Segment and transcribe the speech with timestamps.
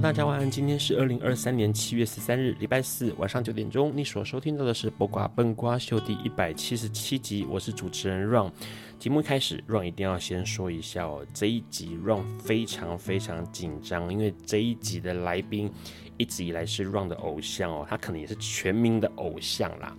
[0.00, 0.48] 大家晚安。
[0.48, 3.92] 今天是二零二三年七月十三日，礼拜四晚上九点钟。
[3.96, 8.52] 你所收听到的是《播瓜笨瓜秀》第一百七十七集，我是主持人 Ron。
[8.96, 15.68] 节目开始，Ron 一定要先说一下哦，这一集 Ron 非常非常紧张，因为这一集的来宾
[16.16, 19.96] 一直以来是 Ron 的偶像哦，他可能也是全民的偶像啦。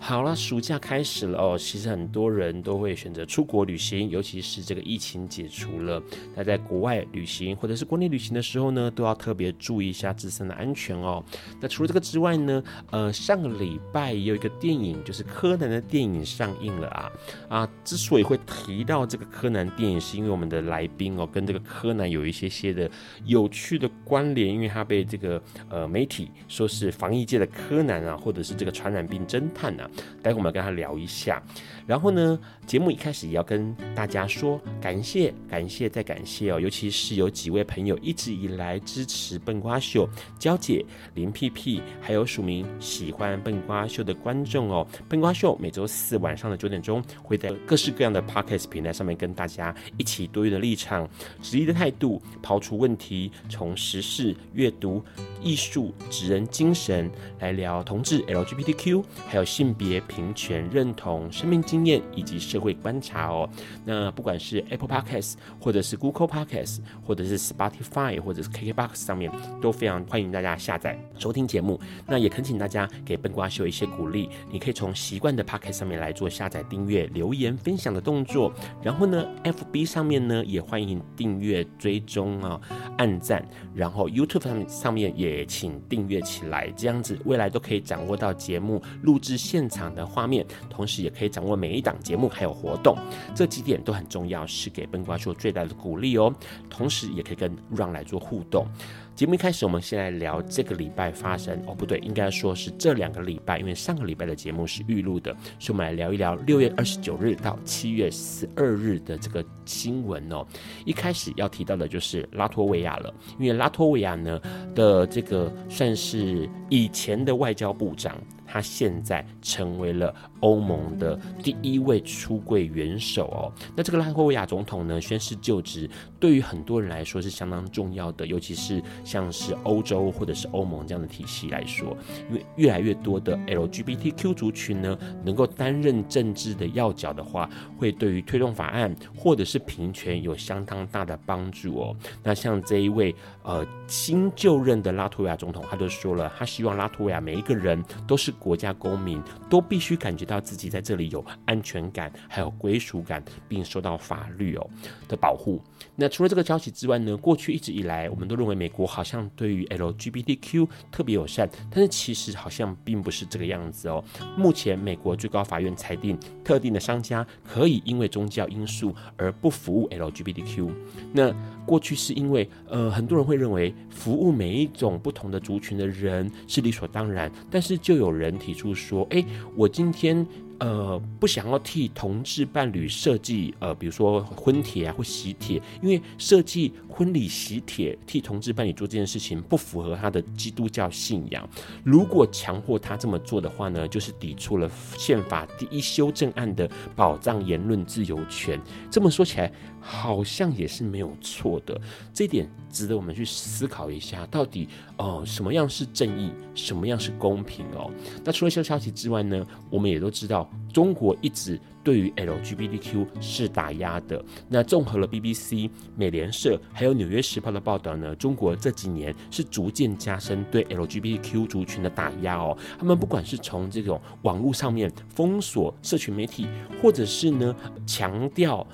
[0.00, 1.58] 好了，暑假开始了哦。
[1.58, 6.02] 其实很多人都会选择出国旅行，尤其是这个疫情解除了，
[6.34, 11.22] 那在国外旅行或者是国内旅行的时候呢，都要特别注意一下自身的安全哦。
[11.60, 17.12] 那除了这个之外呢，呃，上个礼拜也有一个电影，就是柯南的电影上映了啊
[17.48, 17.68] 啊！
[17.84, 22.90] 之所以会提到这个柯南电影，是因为我们的来宾哦，跟这个柯南有一些些的
[23.26, 29.87] 有趣的关联，因为他被这个呃媒体说是防疫界的柯南啊，或者是这个传染病侦探啊。
[30.22, 31.42] 待会我们要跟他聊一下，
[31.86, 40.84] 然后呢，节目一开始也要跟大家说感谢、感谢再感谢哦，尤其是有几位朋友一直以来支持笨瓜秀、娇姐、
[41.14, 44.86] 林屁屁，还有署名喜欢笨瓜秀的观众哦。
[45.08, 51.08] 笨瓜秀每周四晚上的九点钟会在各式各样的 Podcast 平台上面跟大家一起多元的立场、
[51.40, 55.02] 质疑的态度，抛出问题，从时事、阅读、
[55.42, 63.48] 艺术、职人精神来聊同志、LGBTQ，还有性别平权认同、生命经验以及社会观察哦。
[63.84, 69.30] 那不管是 Apple Podcast，或者是 Google Podcast，或者是 Spotify，或者是 KKBox 上面，
[69.62, 71.80] 都非常欢迎大家下载收听节目。
[72.06, 78.52] 那也恳请大家给笨瓜秀一些鼓励，你可以从习惯的 Podcast 上面来做下载、订阅、留言、分享的动作。
[78.82, 82.60] 然后呢，FB 上面呢也欢迎订阅、追踪啊、
[82.96, 83.46] 按赞。
[83.74, 92.96] 然后 YouTube 上上面也请订阅起来，这样子未来都可以掌握到节目录制现场的画面，同时也可以掌握每一档节目还有活动，
[93.34, 96.32] 这几点都很重要，是给笨瓜秀最大的鼓励哦。
[96.68, 98.66] 同时也可以跟 Ron 来做互动。
[99.14, 110.46] 节目一开始，我们先来聊这个礼拜发生哦，不对，应该说是这两个礼拜，因为上个礼拜的节目是预录的，所以我们来聊一聊六月二十九日到七月十二日的这个新闻哦。
[110.84, 114.40] 一开始要提到的就是拉脱维亚了，因为拉脱维亚呢
[114.72, 118.16] 的这个算是以前的外交部长。
[118.50, 123.52] 他现在成为了欧盟的第一位出柜元首哦。
[123.76, 125.88] 那这个拉脱维亚总统呢，宣誓就职，
[126.18, 131.94] 对于很多人来说是相当重要的，尤其是像是欧洲或者是欧盟这样的体系来说，
[132.30, 141.96] 因为越来越多的 LGBTQ 族群呢，能够担任政治的要角的话，会对于推动法案或者是平权有相当大的帮助哦。
[142.22, 148.32] 那像这一位呃新就任的拉脱维亚总统，他就说了，他希望拉脱维亚每一个人都是。
[148.38, 154.70] 国家公民都必须感觉到自己在这里有安全感，还有归属感，并受到法律哦
[155.08, 155.60] 的保护。
[155.96, 164.02] 那除了这个消息之外呢，过去一直以来，我们都认为美国好像对于 LGBTQ 特别友善，但是其实好像并不是这个样子哦。
[164.36, 170.70] 目前，美国最高法院裁定，特定的商家可以因为宗教因素而不服务 LGBTQ。
[171.12, 171.34] 那
[171.68, 178.36] 过去是因为呃，很多人会认为服务每一种不同的族群的人是理所当然，但是就有人。
[178.38, 179.24] 提出说：“哎，
[179.56, 180.24] 我今天
[180.60, 191.48] 呃不想要替同志伴侣设计呃，比如说婚帖啊或喜帖，因为设计婚礼喜帖替同志伴侣做这件事情不符合他的基督教信仰。
[191.82, 198.60] 如果强迫他这么做的话呢，就是抵触了宪法第一修正案的保障言论自由权。
[198.88, 201.80] 这么说起来，好像也是没有错的。
[202.12, 207.90] 这点值得我们去思考一下，到底哦、呃、什么样是正义，什么样是公平哦？
[208.24, 214.22] 那除了这消息之外呢，我们也都知道，中国一直对于 LGBTQ 是打压的。
[214.48, 222.56] 那综合了 BBC、美联社还有纽约时报的报道呢，中国这几年是逐渐加深对 LGBTQ 族群的打压哦。
[222.78, 226.46] 他们不管是从这种网络上面封锁社群媒体，
[226.82, 227.54] 或者是呢
[227.86, 228.66] 强调。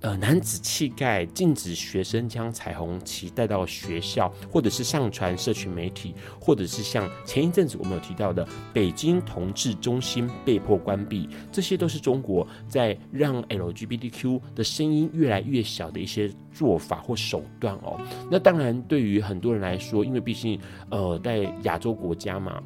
[0.00, 18.00] 呃，男子气概，禁止学生将彩虹旗带到学校，或者是上传社群媒体，或者是像前一阵子我们有提到的北京同志中心被迫关闭，这些都是中国在让 LGBTQ 的声音越来越小的一些做法或手段哦。
[18.30, 20.58] 那当然，对于很多人来说，因为毕竟
[20.90, 22.62] 呃，在亚洲国家嘛。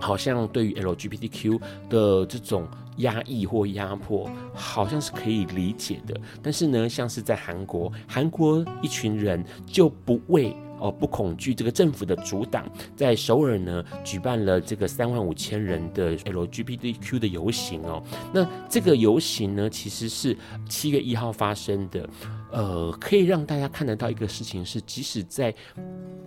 [0.00, 2.66] 好像对于 LGBTQ 的这种
[2.96, 6.18] 压抑或压迫，好像是可以理解的。
[6.42, 18.02] 但是呢，像是在韩国，韩国一群人就不畏哦，不恐惧这个政府的阻挡，在首尔呢举办了这个三万五千人的 LGBTQ 的游行哦。
[18.32, 20.36] 那这个游行呢，其实是
[20.68, 22.08] 七月一号发生的。
[22.52, 25.54] 呃，可以让大家看得到一个事情是，即使在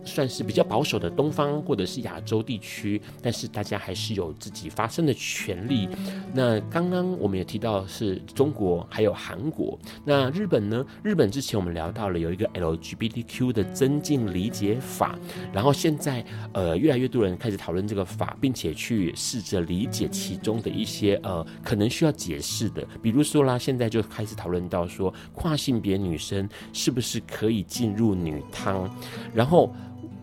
[0.05, 5.89] 算是比较保守的东方或者是亚洲地区，但是大家还是有自己发声的权利。
[6.33, 10.85] 那刚刚我们也提到是中国还有韩国，那日本呢？
[11.03, 15.19] 日本之前我们聊到了有一个 LGBTQ 的增进理解法，
[15.51, 16.23] 然后现在
[16.53, 26.12] 呃越来越多人开始讨论这个法，并且去试着理解其中的一些呃可能需要解释的，比如说啦，现在就开始讨论到说跨性别女。
[26.13, 28.88] 女生是不是可以进入女汤？
[29.33, 29.74] 然后，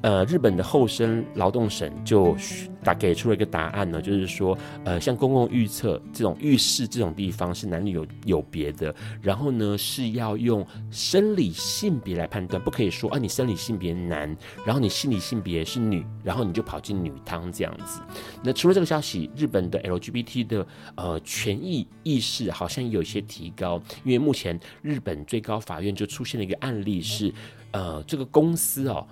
[0.03, 2.35] 呃，日本的厚生劳动省就
[2.83, 18.01] 打给出了一个答案呢，就是说，呃，像公共浴厕这种浴室这种地方是男女有有别的，然后呢是要用生理性别来判断，不可以说啊你生理性别男，然后你心理性别是女，然后你就跑进女汤这样子。
[18.43, 27.31] 那除了这个消息，日本的 LGBT 的呃权益意识好像有一些提高，因为目前日本最高法院就出现了一个案例是，
[27.73, 29.07] 呃，这个公司哦。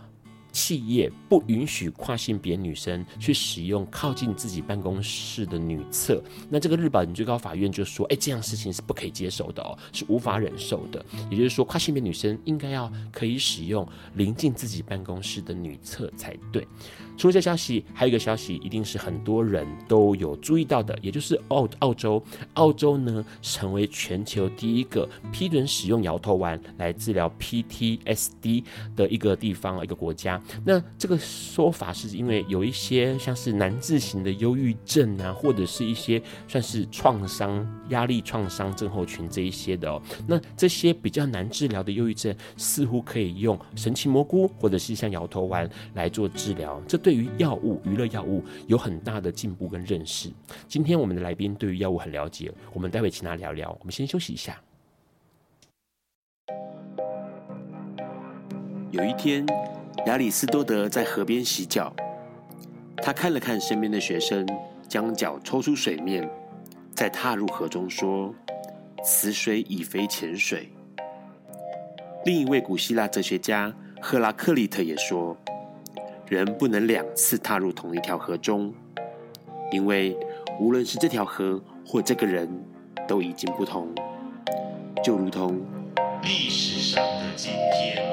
[0.53, 11.05] 企业不允许跨性别女生去使用靠近自己办公室的女厕，那这个日本最高法院就说，哎，这样事情是不可以接受的哦，是无法忍受的。
[11.31, 16.67] 也就是说，跨性别女生应该要可以使用临近自己办公室的女厕才对。
[17.19, 22.23] 除了这消息，还有一个消息，一定是很多人都有注意到的，也就是澳澳洲，
[22.55, 28.63] 澳洲呢成为全球第一个批准使用摇头丸来治疗 PTSD
[28.95, 30.41] 的一个地方，一个国家。
[30.65, 40.01] 那这个说法是因为有一些像是难治型的忧郁症啊，或者是一些算是创伤、压力创伤症候群这一些的哦。
[40.25, 46.81] 那这些比较难治疗的忧郁症，似乎可以用神奇蘑菇或者是像摇头丸来做治疗。
[46.87, 50.31] 这对对于药物、娱乐药物有很大的进步跟认识。
[50.67, 53.75] 今天我们的来宾对于药物很了解，我们待会请他聊聊。
[53.81, 54.61] 我们先休息一下。
[58.91, 59.47] 有一天，
[60.05, 61.97] 亚里斯多德在河边洗脚，
[62.99, 64.47] 他看了看身边的学生，
[64.87, 66.29] 将脚抽出水面，
[66.95, 68.35] 再踏入河中，说
[69.03, 70.69] ：“此水已非前水。”
[72.27, 75.35] 另一位古希腊哲学家赫拉克利特也说。
[76.29, 78.73] 人不能两次踏入同一条河中，
[79.73, 80.15] 因为
[80.61, 82.49] 无论是这条河或这个人，
[83.07, 83.89] 都已经不同，
[85.03, 85.59] 就如同
[86.23, 88.07] 历史上的今天。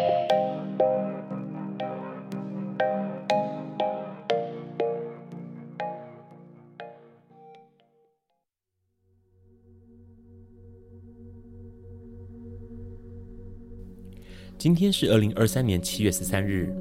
[14.58, 16.74] 今天是二零二三年七月十三日。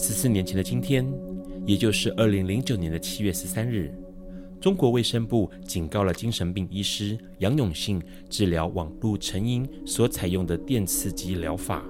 [0.00, 1.04] 十四年前的今天，
[1.66, 3.92] 也就是二零零九年的七月十三日，
[4.60, 8.00] 中国卫生部警告了精神病医师杨永信
[8.30, 11.82] 治疗网络成瘾所采用的电刺激疗法。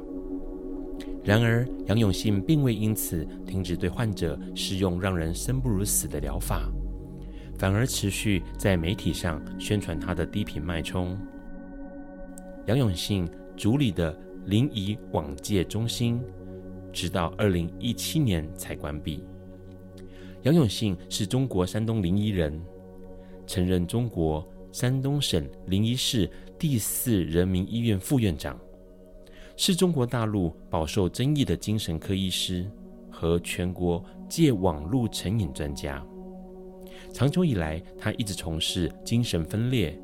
[1.22, 6.66] 然而，杨永信并未因此停止对患者使用让人生不如死的疗法，
[7.58, 11.14] 反而持续在媒体上宣传他的低频脉冲。
[12.64, 16.18] 杨永信主理的临沂网戒中心。
[16.92, 19.22] 直到二零一七年才关闭。
[20.42, 22.60] 杨永信是中国山东临沂人，
[23.46, 28.58] 曾任中国山东省临沂市第四人民医院副院长，
[29.56, 32.70] 是中国大陆饱受争议的精神科医师
[33.10, 36.04] 和全国戒网络成瘾专家。
[37.12, 39.98] 长久以来，他一直从事精神分裂、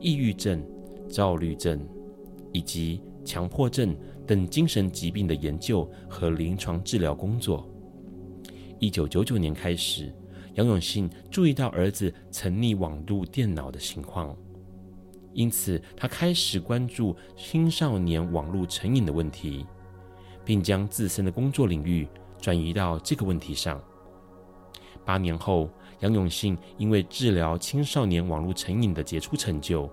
[0.00, 0.62] 抑郁症、
[1.08, 1.80] 躁郁症
[2.52, 3.96] 以及强迫症
[4.28, 7.66] 等精神疾病的研究和临床治疗工作。
[8.78, 10.14] 一九九九年开始，
[10.52, 14.36] 杨永信注意到儿子沉溺网络电脑的情况，
[15.32, 19.64] 因此他开始关注青少年网络成瘾的问题，
[20.44, 22.06] 并将自身的工作领域
[22.38, 23.82] 转移到这个问题上。
[25.06, 25.70] 八年后，
[26.00, 29.90] 杨永信因为治疗青少年网络成瘾的杰出成就，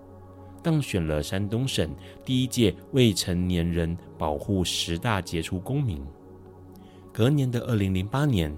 [0.66, 1.96] 当选了山东省
[2.26, 6.04] 第一届未成年人保护十大杰出公民。
[7.14, 8.52] 隔年的二零零八年，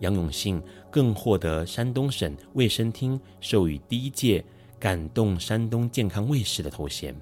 [0.00, 4.44] 杨永信更获得山东省卫生厅授予第一届
[4.80, 7.14] “感动山东健康卫士”的头衔。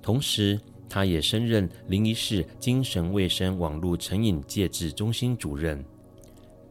[0.00, 0.58] 同时，
[0.88, 5.84] 他也升任临沂市精神卫生网络成瘾戒治中心主任。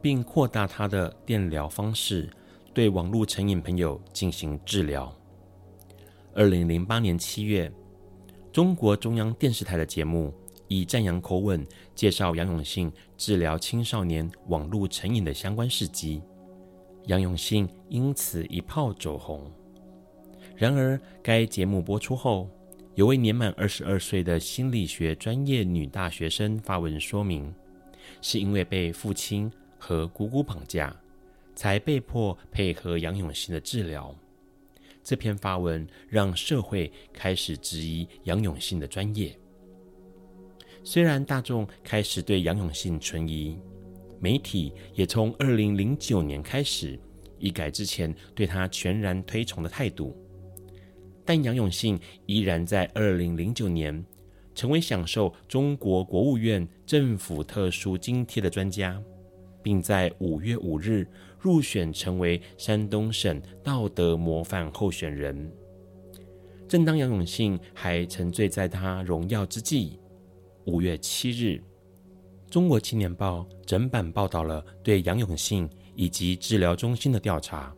[0.02, 2.28] 并扩大他的电疗方式，
[2.74, 5.14] 对网络成瘾朋友进行治疗。
[6.38, 7.72] 二零零八年七月，
[8.54, 10.32] 中国中央电视台的节目
[10.68, 11.66] 以赞扬口吻
[11.96, 16.22] 介绍杨永信治疗青少年网络成瘾的相关事迹，
[17.08, 19.52] 杨永信因此一炮走红。
[20.56, 22.48] 然而，该节目播出后，
[22.94, 27.52] 有位年满二十二岁的心理学专业女大学生发文说明，
[28.22, 30.96] 是因为被父亲和姑姑绑架，
[31.56, 34.14] 才被迫配合杨永信的治疗。
[35.08, 39.34] 这篇发文让社会开始质疑杨永信的专业。
[40.84, 43.58] 虽然大众开始对杨永信存疑，
[44.20, 47.00] 媒体也从二零零九年开始
[47.40, 50.14] 一改之前对他全然推崇的态度，
[51.24, 54.06] 但杨永信依然在二零零九年
[54.54, 59.02] 成为享受中国国务院政府特殊津贴的专家。
[59.68, 61.06] 并在五月五日
[61.38, 65.52] 入选成为山东省道德模范候选人。
[66.70, 70.00] 正当杨永信还沉醉在他荣耀之际，
[70.64, 71.62] 五月七日，
[72.50, 77.76] 《中国青年报》整版报道了对杨永信以及治疗中心的调查。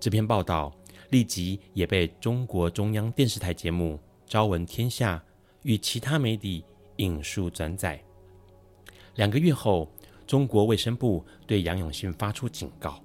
[0.00, 0.74] 这篇报道
[1.10, 5.18] 立即也被中国中央电视台节目《朝闻天下》
[5.62, 6.64] 与其他媒体
[6.96, 8.02] 引述转载。
[9.16, 9.92] 两个月后。
[10.32, 12.98] 中国卫生部对杨永信发出警告，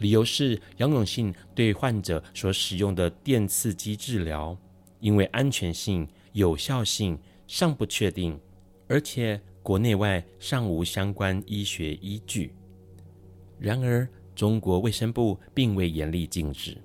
[0.00, 4.54] 理由是杨永信对患者所使用的电刺激治疗，
[5.00, 8.38] 因为安全性、有效性尚不确定，
[8.86, 12.54] 而且国内外尚无相关医学依据。
[13.58, 16.76] 然而，中国卫生部并未严厉禁止。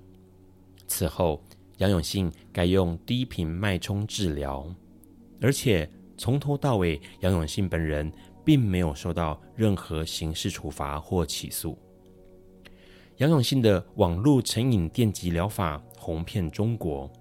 [0.86, 1.44] 此后，
[1.76, 4.74] 杨永信改用低频脉冲治疗，
[5.42, 8.10] 而且从头到尾，杨永信本人。
[8.48, 11.76] 并没有受到任何刑事处罚或起诉。
[13.18, 17.12] 杨永信的网络成瘾电击疗法红遍中国，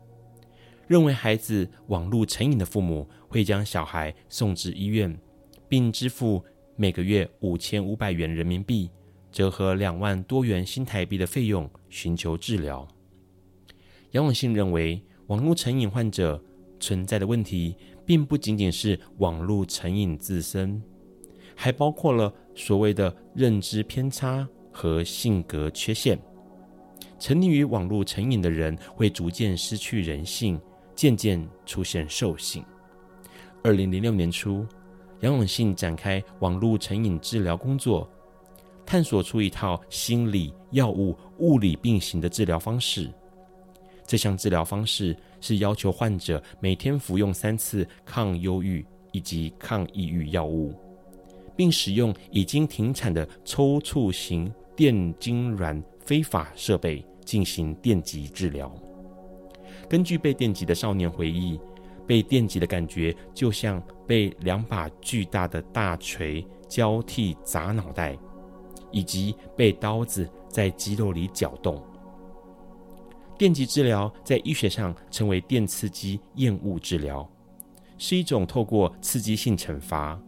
[0.88, 5.20] 认为孩子网络成瘾的父母会将小孩送至医院，
[5.68, 6.42] 并支付
[6.78, 8.90] 每个月五千五百元人民币，
[9.30, 12.88] 折合两万多元新台币的费用寻求治疗。
[14.12, 16.42] 杨永信认为，网络成瘾患者
[16.80, 20.82] 存在的问题，并不仅仅是网络成瘾自身。
[21.60, 26.18] 还包括了所谓的认知偏差和性格缺陷。
[27.20, 30.62] 沉溺于网络成瘾的人会逐渐失去人性，
[30.94, 32.64] 渐渐出现兽性。
[33.64, 34.66] 二零零六年初，
[35.22, 38.08] 杨永信展开网络成瘾治疗工作，
[38.86, 43.12] 探索出一套心理、药物、物理并行的治疗方式。
[44.06, 50.72] 这项治疗方式是要求患者每天服用三次抗忧郁以及抗抑郁药物。
[51.58, 58.74] 并使用已经停产的抽搐型电痙攣非法设备进行电击治疗。
[59.90, 61.60] 根据被电击的少年回忆，
[62.06, 68.18] 被电击的感觉就像被两把巨大的大锤交替砸脑袋，
[68.92, 71.84] 以及被刀子在肌肉里搅动。
[73.38, 77.28] 电击治疗在医学上称为电刺激厌恶治疗，
[77.98, 80.20] 是一种透过刺激性惩罚。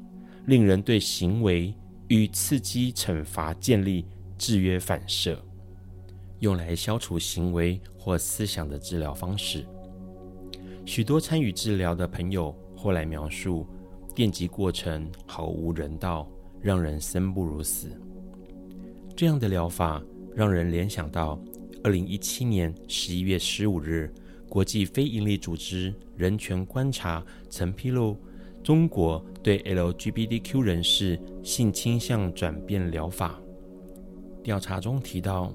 [0.49, 1.71] 令人对行为
[2.07, 4.03] 与刺激惩罚建立
[4.35, 5.39] 制约反射，
[6.39, 9.63] 用来消除行为或思想的治疗方式。
[10.87, 13.67] 许多参与治疗的朋友后来描述，
[14.15, 16.27] 电击过程毫无人道，
[16.59, 17.91] 让人生不如死。
[19.15, 20.03] 这样的疗法
[20.35, 21.39] 让人联想到
[21.83, 24.11] 二零一七年十一月十五日，
[24.49, 28.17] 国际非营利组织人权观察曾披露，
[28.69, 33.41] 中国对 LGBTQ 人士性倾向转变疗法。
[34.43, 35.51] 调查中提到，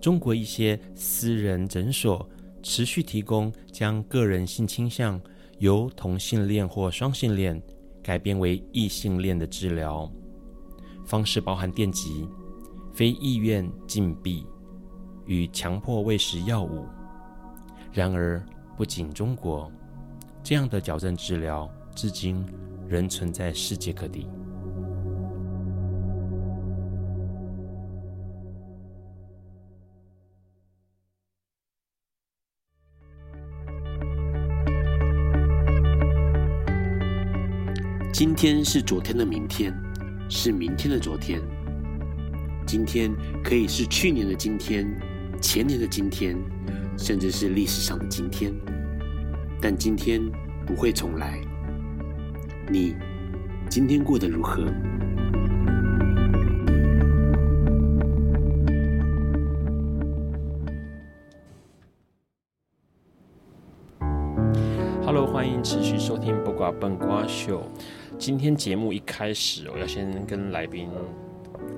[0.00, 2.24] 中国一些私人诊所
[2.62, 5.20] 持续提供将个人性倾向
[5.58, 7.60] 由同性恋或双性恋
[8.00, 10.08] 改变为异性恋的治疗
[11.04, 12.28] 方式，包含电极、
[12.94, 14.46] 非意愿禁闭
[15.26, 16.86] 与强迫喂食药物。
[17.92, 18.40] 然而，
[18.76, 19.68] 不仅中国，
[20.44, 22.44] 这样的矫正治疗至今
[22.88, 24.26] 仍存在世界各地。
[38.12, 39.74] 今天是昨天的明天，
[40.28, 41.40] 是明天的昨天。
[42.66, 44.86] 今天可以是去年的今天，
[45.40, 46.36] 前年的今天，
[46.96, 48.52] 甚至是历史上的今天。
[49.60, 50.20] 但今天
[50.64, 51.40] 不会重来。
[52.72, 52.96] 你
[53.68, 54.64] 今天过得如何
[65.04, 67.60] ？Hello，欢迎持续收听《不瓜笨瓜秀》。
[68.16, 70.88] 今天节目一开始，我要先跟来宾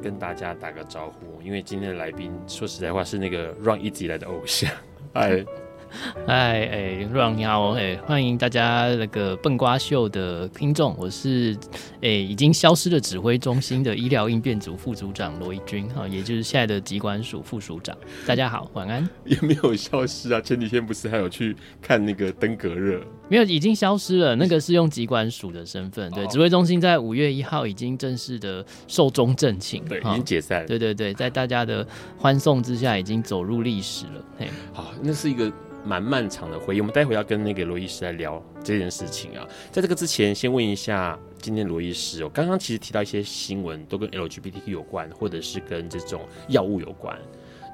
[0.00, 4.70] 跟大家打个招呼，因为今天的来宾说实在话是那个 Run 一直以来的偶像，
[5.14, 5.28] 哎。
[5.28, 5.44] 嗨，
[6.26, 11.57] 哎，Ron 你好，哎，欢迎大家那个笨瓜秀的听众，我是
[12.03, 17.97] 哎已经消失的指挥中心的医疗应变组副组长罗一军哈，也就是现在的疾管署副署长。
[18.26, 19.09] 大家好，晚安。
[19.25, 23.00] 也没有消失啊，前几天不是还有去看那个登革热？
[23.28, 24.37] 没有，已经消失了。
[24.37, 30.64] 那个是用疾管署的身份，对，指挥中心在五月一号已经正式的寿终正寝，对，已经解散。
[30.66, 31.87] 对对对，在大家的
[32.19, 34.25] 欢送之下，已经走入历史了。
[34.38, 35.52] 嘿，好，那是一个。
[35.87, 39.47] 蛮漫长的回忆，我们待会要跟那个罗医师来聊这件事情啊。
[39.71, 47.14] 在这个之前，先问一下今天罗医师，我刚刚其实提到一些新闻，都跟 LGBTQ 有关，或者是跟这种药物有关。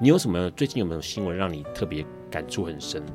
[0.01, 3.13] 你有什么最近有没有新闻让你特别感触很深的？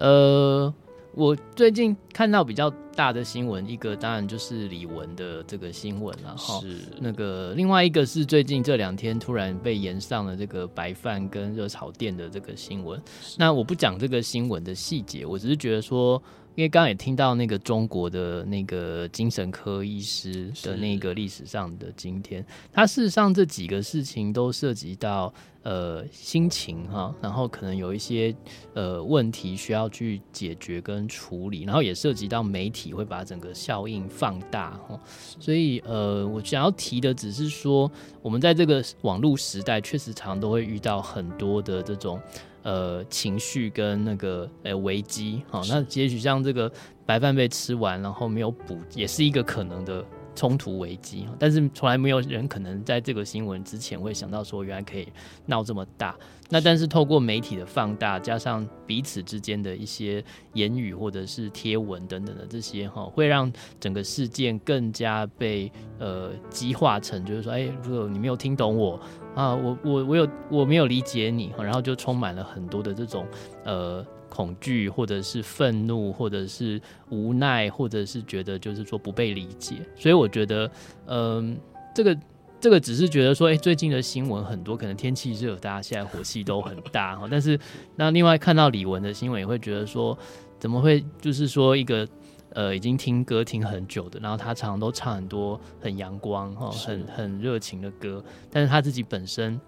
[0.00, 0.74] 呃。
[1.14, 6.58] 我最近看到比较大的新闻，一个当然就是李玟的这个新闻了哈。
[6.60, 13.00] 是那个另外一个是最近这两天突然被延上了这个白饭跟热炒店的这个新闻。
[13.36, 16.22] 那我不讲这个新闻的细节，我只是觉得说。
[16.54, 28.34] 因为刚刚也听到那个中国的那个精神科医师的那个历史上的今天，他事实上这几个事情都涉及到呃心情哈，然后可能有一些
[28.74, 35.00] 呃问题需要去解决跟处理，然后也涉及到媒体会把整个效应放大哈，
[35.40, 42.20] 所以呃我想要提的只是说，我们在这个网络时代确实常常都会遇到很多的这种。
[42.62, 46.70] 呃，情绪跟那个呃危机，好，那也许像这个
[47.04, 51.26] 白饭被吃完，然后没有补，也是一个可能的冲突危机。
[51.38, 55.08] 但是从来没有人可能在这个新闻之前会想到说，原来可以
[55.46, 56.16] 闹这么大。
[56.48, 69.00] 那但是透过媒体的放大，加上彼此之间的一些言语或者是贴文等等的这些哈，会让整个事件更加被呃激化成，就是说，哎、欸，如果你没有听懂我。
[69.34, 73.26] 啊，我我我有我没有理解你，然后就充满了很多的这种
[73.64, 79.76] 呃恐惧，或者是愤怒，或者是无奈，或者是觉得就是说不被理解。
[79.94, 80.70] 所以我觉得，
[81.06, 81.56] 嗯、呃，
[81.94, 82.18] 这个
[82.58, 87.28] 这个只是觉得说，哎，最近的新闻很多，可能天气热，大家现在火气都很大哈。
[87.30, 87.58] 但是
[87.96, 90.16] 那另外看到李玟的新闻，也会觉得说，
[90.58, 92.08] 怎么会就是说一个。
[92.54, 99.58] 呃，已经听歌听很久的，然后他常常都唱很多很阳光哈、很很热情的歌，但是他自己本身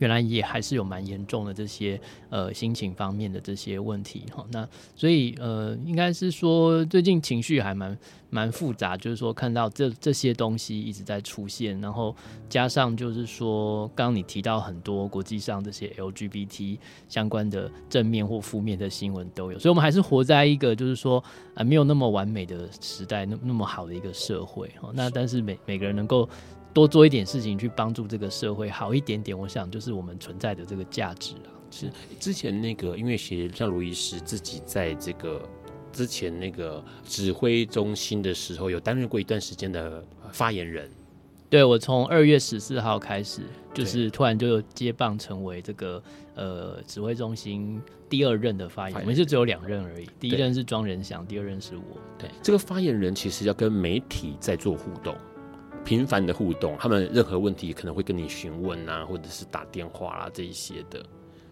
[0.00, 4.44] 原来也还是有蛮严重的这些呃心情方面的这些问题哈。
[4.52, 7.96] 那所以呃，应该是说最近情绪还蛮。
[8.32, 12.14] 蛮复杂，就是说看到这这些东西一直在出现，然后
[12.48, 21.20] 加上就是说，刚刚你提到很多国际上这些 LGBT 相关的正面或负面的新闻都有，所以我们还是活在一个就是说
[21.56, 24.92] 啊没有那么完美的时代，那那么好的一个社会哈。
[24.94, 26.28] 那但是每每个人能够
[26.72, 31.50] 多做一点事情去帮助这个社会好一点点，我想就是我们存在的这个价值啊。
[31.70, 35.40] 是之前那个音乐学像卢医师自己在这个。
[35.92, 40.88] 之前那个指挥中心的时候，有担任过一段时间的发言人。
[41.48, 43.42] 对，我从二月十四号开始，
[43.74, 46.00] 就是突然就接棒成为这个
[46.36, 49.02] 呃指挥中心第二任的发言人。
[49.02, 51.98] 我们是只有两任而已，第一任是庄仁祥，第二任是我。
[52.16, 55.16] 对，这个发言人其实要跟媒体在做互动，
[55.84, 61.02] 频繁的互动，他们任何问题可能会跟你询问啊，或者是打电话啊这一些的。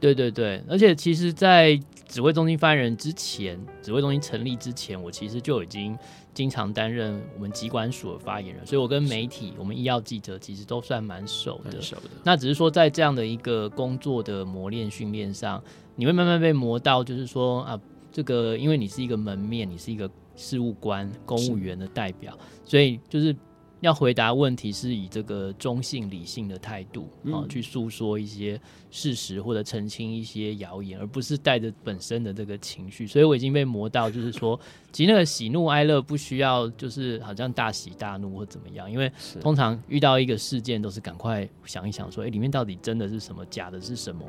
[0.00, 5.98] 对对对，而且其实，在指挥中心发言人之前，指挥中心成立之前，我其实就已经
[6.32, 11.78] 经常担任我们机管署的发言人，所以我跟媒体、我们医药记者其实都算蛮熟的。
[11.82, 12.02] 熟的。
[12.22, 15.60] 那只是说，在这样的一个工作的磨练训练上，
[15.96, 17.80] 你会慢慢被磨到，就是说啊，
[18.12, 23.34] 这个因为你是一个门面，你是一个事务官、公务员的代表，所以就是。
[23.80, 28.60] 要回答问题是以这个中性理性的态度啊，去诉说一些
[28.90, 33.06] 事实或者澄清一些谣言，而不是带着本身的这个情绪。
[33.06, 34.58] 所以我已经被磨到，就是说，
[34.90, 44.24] 其实那个喜怒哀乐不需要，就是好像大喜大怒或怎么样，因为通常遇到一个事件都是赶快想一想，说，哎，里面到底真的是什么，假的是什么，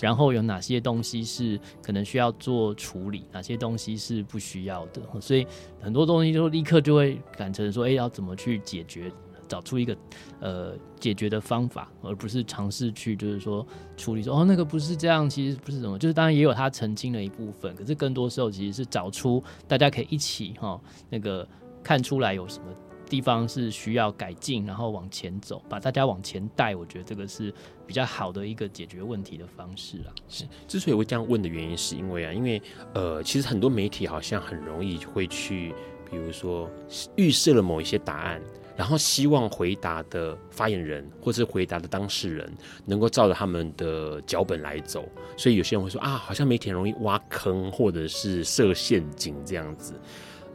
[0.00, 5.02] 然后有哪些东西是可能需要做处理，哪些东西是不需要的。
[5.20, 5.46] 所以
[5.80, 9.10] 很多东西就立刻就会赶成说，哎，要怎么去解决。
[9.48, 9.96] 找出一个
[10.40, 21.46] 呃解决的方法，而不是尝试去就是说处理说哦那个不是这样，其实不是什么，就是当然也有他澄清的一部分，可是更多时候其实是找出大家可以一起哈、那个
[21.82, 22.64] 看出来有什么
[23.06, 27.52] 地方是需要改进，然后往前走，把大家往前带，我觉得这个是
[27.86, 30.10] 比较好的一个解决问题的方式啊。
[30.26, 32.60] 是，之所以会这样问的原因，是因为啊，因为
[32.94, 35.74] 呃，其实很多媒体好像很容易会去，
[36.10, 36.68] 比如说
[37.16, 38.42] 预设了某一些答案。
[38.76, 42.52] 然后希望回答的发言人或是回答的当事人
[42.84, 49.94] 能够照着他们的脚本来走，所以有些人会说啊，好像媒体很容易挖坑或者是设陷阱这样子。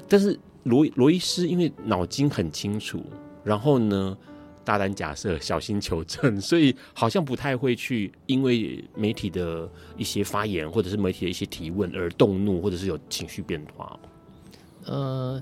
[0.08, 3.02] 但是罗罗医师因为脑筋很清楚，
[3.44, 4.18] 然后呢
[4.66, 14.00] 大胆假设，小心求证，所以好像不太会去因为媒体的一些发言或者是媒体的一些提问而动怒或者是有情绪变化。
[14.86, 15.42] 呃。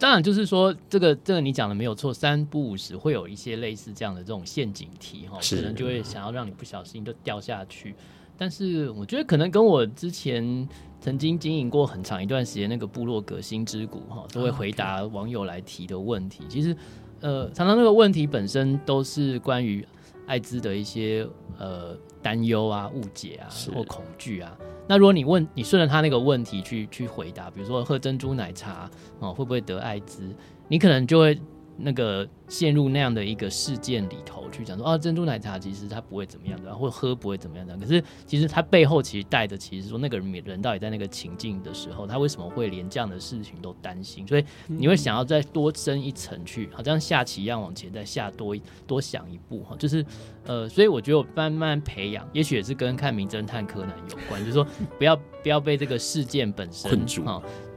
[0.00, 7.94] 当然，就是说，这个这个你讲的没有错，三不五时会有一些类似这样的这种陷阱题哈，可能就会想要让你不小心就掉下去。
[8.38, 10.66] 但是我觉得可能跟我之前
[11.02, 16.44] 曾经经营过很长一段时间那个部落革新之谷哈，都会回答网友来提的问题。
[16.48, 16.74] 其实，
[17.20, 19.86] 呃，常常那个问题本身都是关于
[20.30, 21.26] 艾滋的一些
[21.58, 24.56] 呃担忧啊、误解啊或恐惧啊。
[24.86, 28.88] 那如果你问你顺着他那个问题去去回答，比如说喝珍珠奶茶
[29.18, 30.32] 哦会不会得艾滋，
[30.68, 31.36] 你可能就会
[31.82, 32.28] 那个。
[32.50, 37.76] 陷入那样的一个事件里头去讲说啊，珍珠奶茶其实它不会怎么样的，或者喝不会怎么样的。
[37.76, 44.26] 可是其实它背后其实带的，其实说那个人人到底在那个情境的时候，他为什么会连这样的事情都担心？
[44.26, 49.76] 所以你会想要再多深一层去，好像下棋一样往前再下多多想一步哈。
[49.78, 50.04] 就是
[50.44, 54.66] 呃，所以我觉得我慢慢培养，也许也是跟看名侦探柯南有关，就是说
[54.98, 57.24] 不要不要被这个事件本身困住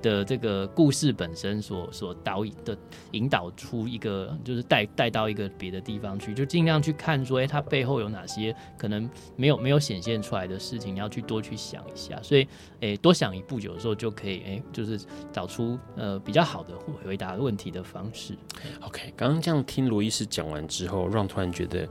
[0.03, 2.77] 的这个故事本身所所导引的
[3.11, 4.61] 引导出一个就是。
[4.73, 12.19] 带带到一个别的地方去，就尽量去看说，哎，它背后有哪些可能没有没有显现出来的事情，你要去多去想一下。
[12.23, 12.47] 所以，
[12.81, 14.99] 哎，多想一步，有时候就可以，哎，就是
[15.31, 16.73] 找出呃比较好的
[17.05, 18.35] 回答问题的方式。
[18.81, 21.87] OK，刚刚这样听罗医师讲完之后，让突然觉得。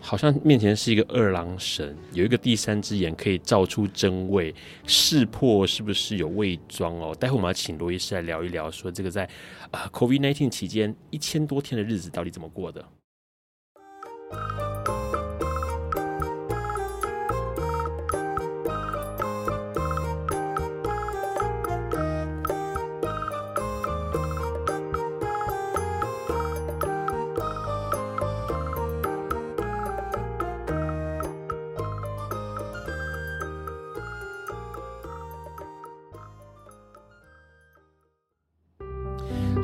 [0.00, 4.54] 好像面前是一个二郎神，有一个第三只眼可以照出真伪，
[4.86, 7.14] 识破是不是有伪装哦。
[7.18, 9.28] 待会我们要请罗医师来聊一聊，说这个在
[9.70, 12.84] 啊 COVID nineteen 期间一千多天的日子到底怎么过的。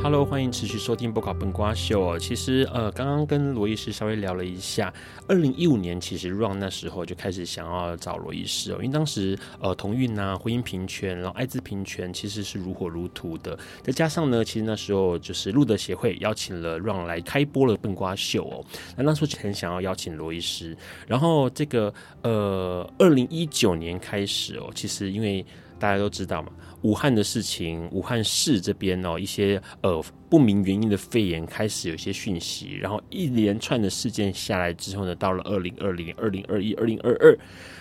[0.07, 2.17] Hello，欢迎持续收听《播考笨瓜秀》哦。
[2.17, 4.95] 其实，呃，刚刚跟罗医师稍微聊了一下，
[5.27, 13.59] 二零一五年其实 Ron 那时候就开始想要找罗医师哦，因为当时呃同运啊、婚姻平权，然后艾滋平权其实是如火如荼的。
[13.83, 18.65] 再加上呢，其实那时候就是路德协会邀请了 Ron 来开播了《笨瓜秀》哦。
[18.97, 20.77] 那那时候很想要邀请罗医师，
[21.09, 21.93] 然后这个
[22.23, 25.45] 呃，二零一九年开始哦，其实因为
[25.79, 26.49] 大家都知道嘛。
[26.83, 37.39] 武汉的事情，武汉市这边哦，一些呃不明原因的肺炎开始有些讯息，然后一连串的事件下来之后呢，到了二零二零、二零二一、二零二二。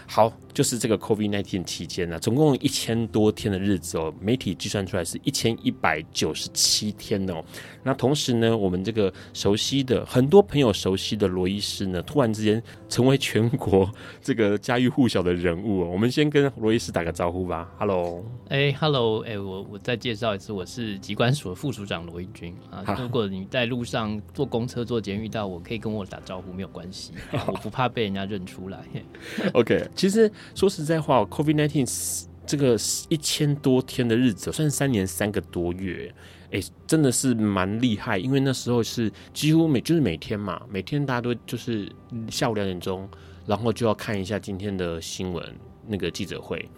[0.07, 7.43] 好，就是这个 COVID-19 期间呢，总共一千多天的日子哦，媒体计算出来是一千一百九十七天哦。
[7.81, 15.89] 那同时呢，我们这个熟悉的很多朋友熟悉的罗医师呢，突然之间成为全国这个家喻户晓的人物哦。
[15.91, 22.83] 我们先跟罗医师打个招呼吧，，Hello，哎，Hello，哎，我我再介绍一次，我是疾管署的副署长罗一军 啊。
[23.01, 27.13] 如果你在路上坐公车、坐捷运遇到我，可以跟我打招呼，没有关系，
[27.47, 28.85] 我不怕被人家认出来。
[29.53, 32.77] OK，其实说实在话，COVID-19 这个
[33.09, 36.13] 一千多天的日子，算三年三个多月。
[36.51, 41.91] 哎、欸，真的是蛮厉害，因为那时候是几乎每就是每天嘛，每天大家都就是
[42.29, 43.09] 下午两点钟，
[43.47, 45.43] 然后就要看一下今天的新闻
[45.87, 46.69] 那个记者会，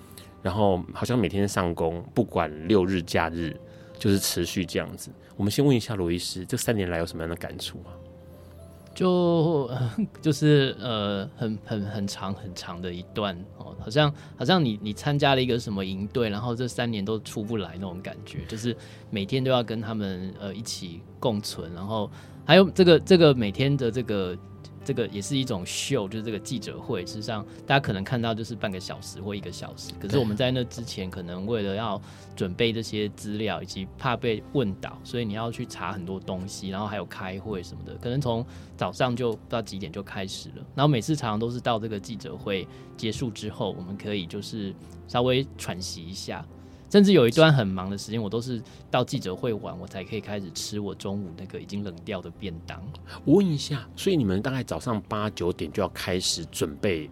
[0.41, 3.55] 然后好像每天上工，不管六日假日，
[3.99, 5.11] 就是持续这样子。
[5.37, 7.93] 我们先问一下罗医师，这三年来有什么样的感触啊？
[8.95, 9.69] 就
[10.21, 18.75] 就是呃，很很很长很长的一段哦，好像好像你你参加了一个什么营队，然后这三年都出不来那种感觉，就是
[19.11, 22.09] 每天都要跟他们呃一起共存，然后
[22.43, 24.37] 还有这个这个每天的这个。
[24.87, 27.05] 这个也是一种秀，就是这个记者会。
[27.05, 32.01] 事实上，大家可能看到就是半个小时或一个小时，可是我们在那之前，可能为了要
[32.37, 38.45] 准备这些资料，以及怕被问倒，所以你要去查很多东西，然后还有开会什么的，可能从
[38.77, 40.65] 早上就不知道几点就开始了。
[40.73, 44.73] 然后每次常常都是到这个记者会结束之后，我们可以就是
[45.05, 46.45] 稍微喘息一下。
[46.89, 52.81] 甚至有一段很忙的时间，我都是到记者会晚，我才可以开始吃我中午那个已经冷掉的便当。
[53.25, 57.09] 我问一下，所以你们大概早上八九点就要开始准备，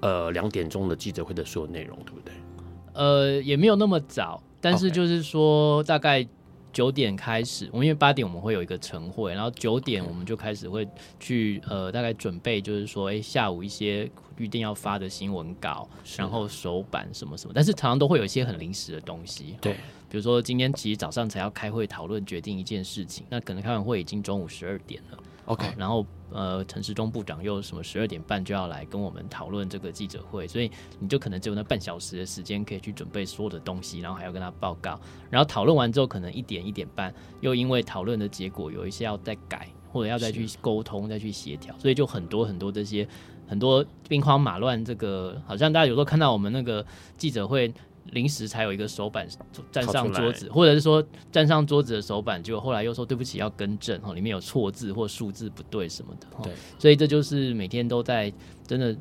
[0.00, 2.34] 呃，两点钟的记者会的所有内容，对不对？
[2.94, 6.26] 呃，也没有那么早，但是就是说大概。
[6.72, 10.88] 九点开始，我们因为八点我们会有一个晨会，然后九点我们就开始会
[11.20, 19.74] 去呃大概准备，就是说哎下午一些预定要发的新闻稿，然后手板什么什么，但是常常都会有一些很临时的东西，对，
[20.08, 25.18] 比如说今天其实早上才要开会讨论决定一件事情，那可能开完会已经中午十二点了。
[25.46, 34.98] OK，然后呃，陈时中部长又什么十二点半就要来跟我们讨论这个记者会，所以你就可能只有那半小时的时间可以去准备所有的东西，然后还要跟他报告，
[35.30, 43.06] 然后讨论完之后可能一点一点半又因为讨论的结果有一些要再改或者要再去沟通再去协调，所以就很多很多这些
[43.48, 47.72] 很多兵荒马乱，这个好像大家有时候看到我们那个记者会。
[48.10, 49.26] 临时才有一个手板
[49.70, 56.26] 站上桌子，或者是说站上桌子的手板，结果后来又说对不起要更正哈，里面有错字或数字不对什么的。
[56.42, 58.32] 对，所以这就是每天都在
[58.66, 58.94] 真的，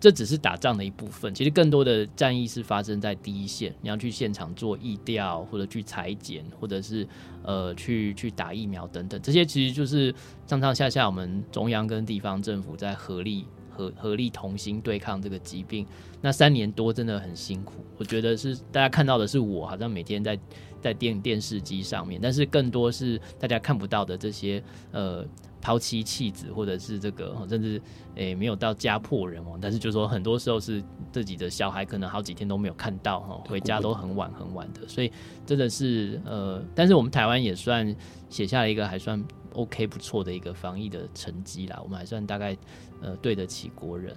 [0.00, 1.34] 这只是打仗的一部分。
[1.34, 7.06] 其实更多的战役是发生在第一线，你要去现场做疫调，或者去裁剪，或者是
[7.42, 10.14] 呃去去打疫苗等等，这些其实就是
[10.46, 13.44] 上上下下我们中央跟地方政府在合力。
[13.74, 15.86] 合合力同心对抗这个疾病，
[16.20, 17.74] 那三年多真的很辛苦。
[17.98, 20.38] 我觉得是大家看到的是我好像每天在
[20.80, 25.24] 在电电视机上面，但是更多是大家看不到的这些呃
[25.60, 27.80] 抛妻弃子，或者是这个甚至
[28.16, 35.10] 诶、欸、没有到家破人亡，但是就是说很多时候是自己的小孩可能好几天都没有看到哈，回家都很晚很晚的，所以
[35.46, 37.94] 真的是呃，但是我们台湾也算
[38.28, 39.22] 写下了一个还算
[39.54, 42.56] OK 不错的一个防疫的成绩啦，我们还算大概。
[43.02, 44.16] 呃，对得起国人，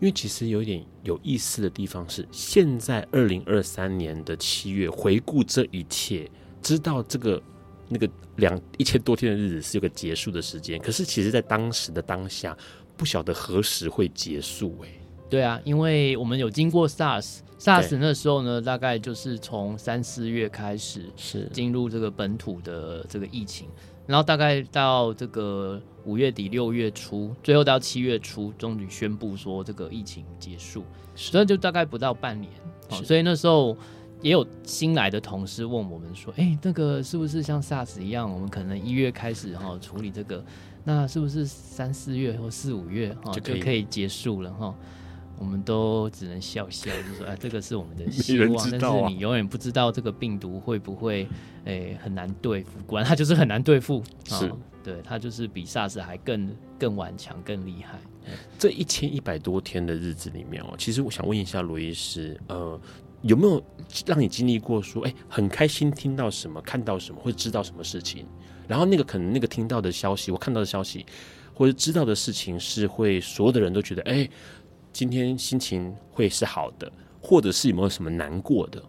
[0.00, 6.26] 因为其实有一点有意思的地方是，现在二零二三年的七月，回顾这一切，
[6.62, 7.42] 知道这个
[7.90, 12.56] 那个两一千多天的日子是有个结束的时间，可是其实，在当时的当下，
[12.96, 14.74] 不晓得何时会结束。
[14.82, 14.88] 哎，
[15.28, 23.68] 对啊，因为我们有经过 SARS，SARS 那时候呢，大概就是从三四月开始是进入这个本土的这个疫情。
[24.06, 32.50] 然后大概到这个五月底六月初，最后到七月初，终于宣布说这个疫情结束，所以就大概不到半年。
[33.04, 33.76] 所以那时候
[34.22, 40.44] 也有新来的同事问我们说：“哎，那个是不是像 SARS 一样，我们可能一月开始哈处理这个，
[40.84, 44.72] 那是不是三四月或四五月哈就可以结束了哈？”
[45.38, 51.28] 我们都只能笑笑，就说：“哎， 这个是我们的希望，啊、但是你永远不知道这个病毒会不会，
[51.64, 52.70] 哎，很难对付。
[52.86, 57.98] 果然它 就是很难对付，是，哦、对，它就是比 SARS 还更更顽强、更厉害。
[58.58, 62.80] 这一千一百多天的日子里面哦，其实我想问一下罗医师，呃，
[63.22, 63.62] 有没有
[64.06, 68.24] 让你经历过说，哎，很开心听到什么、看到什么，或者知道什么事情？
[68.66, 71.06] 然后那个可能那个听到的消息，我看到的消息，
[71.54, 74.28] 或者知道的事情，是会所有的人都觉得，哎。”
[74.96, 78.82] 今天心情会是好的，或者是有没有什么难过的？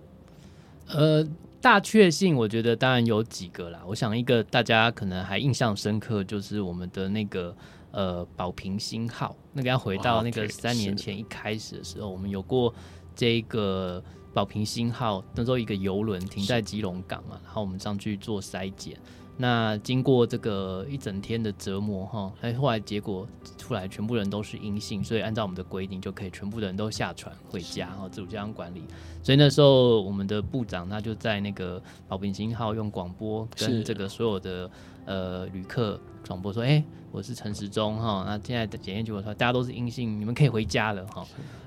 [0.88, 1.28] 呃，
[1.60, 3.82] 大确幸，我觉得当然有几个啦。
[3.86, 7.54] 我想一个大家可能还印象深刻，就是我们的那个
[7.92, 12.74] 呃宝平星号，那个要回到那个三年前一开始的时候，我们有过
[13.14, 14.02] 这个
[14.34, 18.98] 宝平星号，那时候一个游轮停在基隆港嘛，然后我们上去做筛检。
[19.40, 28.82] 那经过这个一整天的折磨哈，哎，后来结果出来，全部人都是阴性，所以按照我们的规定，就可以全部的人都下船回家哈，自主健康管理。
[29.22, 34.68] 所以那时候我们的部长他就在那个保平星号用广播跟这个所有的
[35.06, 41.24] 呃旅客广播说：“哎，我是陈时中哈，那现在的检验结果说大家都是阴性，你们可以回家了哈。”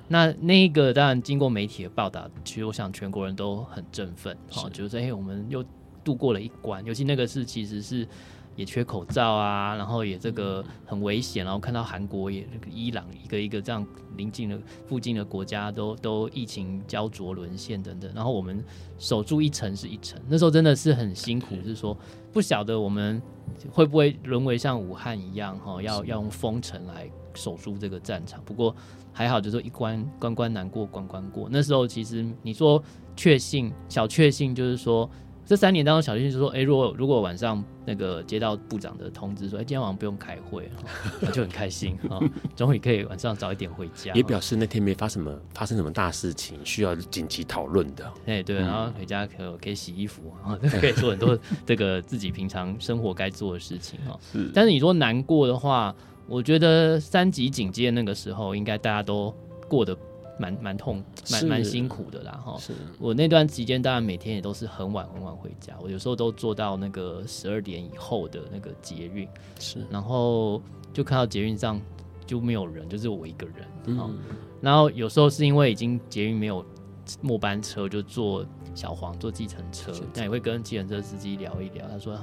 [0.08, 5.64] 那那个当然经过媒体的报道，其实我想全国人都很振奋哈，就是说：“哎，我们又。”
[6.04, 8.06] 度过了一关，尤其那个是其实是
[8.56, 13.86] 也缺口罩啊，然后也这个很危险，然后看到韩国也这个伊朗一个一个这样
[14.16, 18.62] 临近的附近的国家都都疫情焦灼沦陷等等，然后我们
[18.98, 21.96] 守住一层是一层，那时候真的是很辛苦，是说
[22.32, 23.22] 不晓得我们
[23.70, 28.42] 会不会沦为像武汉一样哈，要要用封城来守住这个战场。
[28.44, 28.74] 不过
[29.12, 31.48] 还好，就是一关关关难过关关过。
[31.50, 32.82] 那时候其实你说
[33.16, 35.08] 确信小确幸就是说。
[35.50, 40.70] 这三年当中，小新就说：“哎，如果如果晚上那个接到部长的通知说，哎，今天晚上不用开会，
[41.20, 42.20] 他就很开心啊，
[42.54, 44.14] 终于可以晚上早一点回家。
[44.14, 48.12] 也表示那天没发什么发生什么大事情需要紧急讨论的。
[48.26, 51.36] 哎，对，然后回家可以可以洗衣服啊， 可以做很多
[51.66, 54.14] 这个自己平常生活该做的事情啊。
[54.32, 55.92] 是，但是你说难过的话，
[56.28, 59.34] 我觉得三级警戒那个时候，应该大家都
[59.68, 59.98] 过得。
[60.40, 62.56] 蛮蛮痛，蛮蛮辛苦的啦哈。
[62.58, 70.62] 是我那段期间，当然每天也都是很晚很晚回家，我有时候都坐到那个十二点以后的那个捷运，是，然后
[70.94, 71.78] 就看到捷运上
[72.26, 73.56] 就没有人，就是我一个人。
[73.84, 74.18] 嗯，
[74.62, 76.64] 然后有时候是因为已经捷运没有
[77.20, 82.18] 末班车，就坐小黄坐计程车，但也会跟计程车司机聊一聊，他说。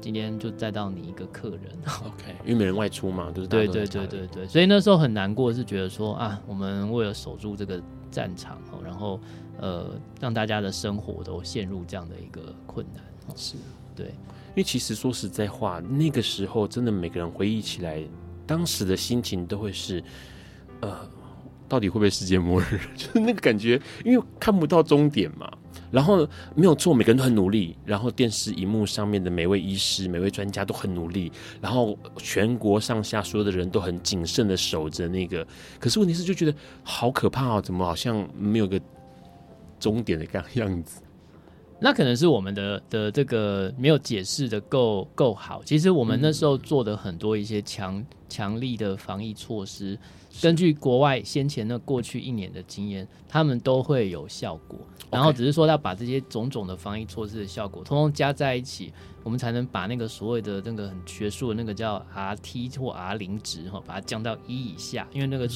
[0.00, 1.60] 今天就再到你一个客人
[2.04, 9.20] ，OK，因为没人外出嘛， 就是对对对对对，所以那时候很难过，是觉得说啊，我们为了守住这个战场，然后
[9.58, 13.02] 呃，让大家的生活都陷入这样的一个困难，
[13.36, 13.56] 是。
[13.96, 18.00] 对，因为其实说实在话，那个时候真的每个人回忆起来，
[18.46, 20.02] 当时的心情都会是，
[20.80, 20.96] 呃，
[21.68, 22.78] 到底会不会世界末日？
[22.96, 25.50] 就是那个感觉，因为看不到终点嘛。
[25.90, 27.76] 然后没有错，每个人都很努力。
[27.84, 31.32] 然后电视荧幕上面的每位医师、每位专家都很努力。
[31.60, 35.46] 然后全国上下所有的人都很谨慎的守着那个。
[35.78, 38.80] 可是问题是，就觉得好可怕哦，怎么好像没有个
[39.80, 41.00] 终点的样 样子？
[41.80, 45.62] 那可能是我们的的这个没有解释的够够好。
[45.64, 49.96] 其实我们那时候做的很多一些强强力的防疫措施，
[50.42, 54.78] 根据国外先前的过去一年的经验，他们都会有效果。
[55.10, 65.08] 然后只是说要把这些种种的防疫措施的效果，通通加在一起，我们才能把那个所谓的那个很学术的那个叫 RT 或 R 零值哈，把它降到一以下。
[65.12, 65.48] 因为那个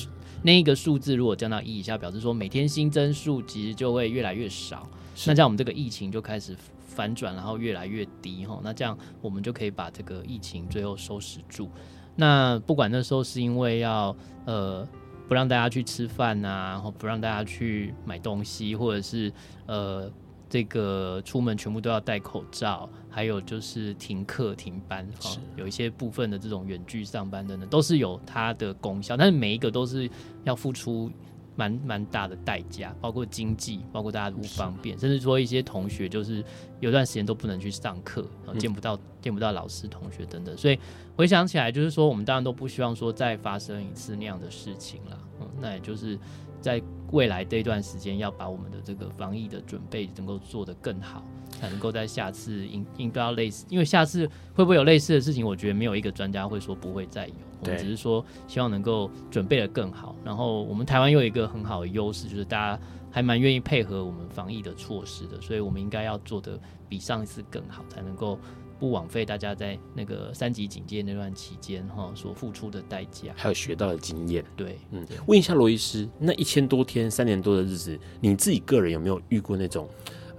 [0.42, 4.88] 那一个数字如果降到一以下，表示说每天新增数其实就会越来越少。
[5.26, 8.60] 那这样我们这个疫情就开始反转，然后越来越低哈。
[8.62, 11.68] 那这样我们就可以把这个疫情最后收拾住。
[12.16, 14.86] 那不管那时候是因为要呃。
[15.28, 19.32] 不让大家去吃饭呐、啊，然后不让大家去买东西，或者是
[19.64, 20.12] 呃，
[20.46, 30.10] 这个出门全部都要戴口罩，还有就是停课停班哈，有一些部分的这种远距上班等等，都是有它的功效，但是每一个都是
[30.44, 31.10] 要付出。
[31.54, 36.42] 蛮蛮大的代价，包括经济，包括大家的不方便，甚至说一些同学就是
[36.80, 40.56] 有段时间都不能去上课，然后见不到见不到老师、同学等等。
[40.56, 40.78] 所以
[41.16, 45.18] 回想起来，就是说我们当然都不希望说再发生一次那样的事情了。
[45.40, 46.18] 嗯，那也就是
[46.60, 46.80] 在
[47.12, 57.34] 未来这一段时间，要把我们的这个防疫的准备能够做得更好，才能够在下次应应对到类似，因为下次会不会有类似的事情，我觉得没有一个专家会说不会再有。
[57.60, 60.16] 我们只是说，希望能够准备得更好。
[60.24, 65.40] 然后，我们台湾又有一个很好的优势，就是大家还蛮愿意配合我们防疫的措施的。
[65.40, 68.36] 所以，我们应该要做得比上一次更好，才能够
[68.82, 74.44] 不枉费大家在那个三级警戒那段期间哈所付出的代价，还有学到的经验。
[74.56, 79.88] 对，嗯，问一下罗医师，那一千多天、三年多的日子，你自己个人有没有遇过那种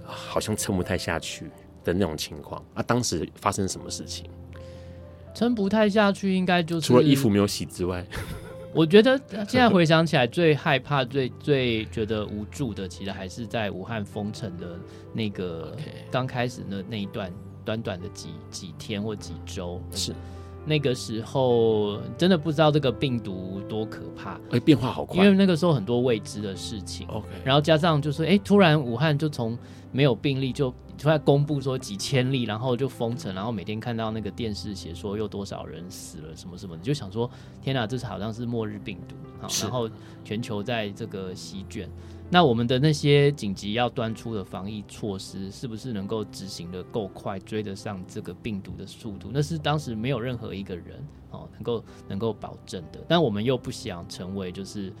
[0.04, 1.50] 好像撑不太下去
[1.82, 2.62] 的那种情况？
[2.74, 4.26] 啊，当时发生什么事情？
[5.34, 8.06] 撑不太下去，应该就是除了衣服没有洗之外，
[8.74, 14.78] 我觉得 现在回想起来，最害怕、最最觉得无助的，其实还是在武汉封城的
[15.14, 15.74] 那个
[16.10, 17.32] 刚开始的那一段
[17.64, 19.80] 短短的几几天或几周。
[19.90, 20.14] 是
[20.66, 27.06] 那个时候，真的不知道这个病毒多可怕，哎，变化好快，因为那个时候很多未知的事情。
[27.08, 29.58] OK，然后加上就是，哎，突然武汉就从
[29.92, 30.72] 没有病例就。
[30.96, 37.28] 突然公布说几千例，然后就封城，然后每天看到那个电视写说又多少人死了什么什么，你就想说
[37.60, 39.90] 天哪，这是好像是末日病毒，好，然后
[40.24, 41.90] 全球在这个席卷，
[42.30, 49.28] 那我们的那些紧急要端出的防疫措施，是不是能够执行得够快，追得上这个病毒的速度？
[49.32, 51.00] 那是当时没有任何一个人
[51.30, 52.98] 哦能够能够保证的。
[53.06, 54.92] 但我们又不想成为就是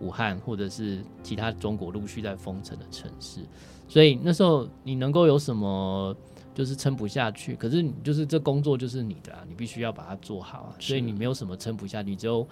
[0.00, 3.40] 武汉或者是其他中国陆续在封城的城市，
[3.88, 6.14] 所以那时候你能够有什么？
[6.54, 10.76] 就是撑不下去，可是你就是这工作就是你的啊，你必须要把它做好啊。
[10.78, 12.46] 所以你没有什么撑不下去，你就。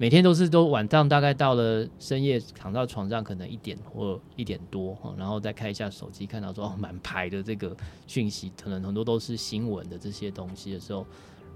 [0.00, 7.76] 每天都是都晚上大概到了深夜躺到床上可能一点或一点多，然后再看一下手机，看到说哦满排的这个
[8.06, 11.04] 讯息，可能很多都是新闻的这些东西的时候，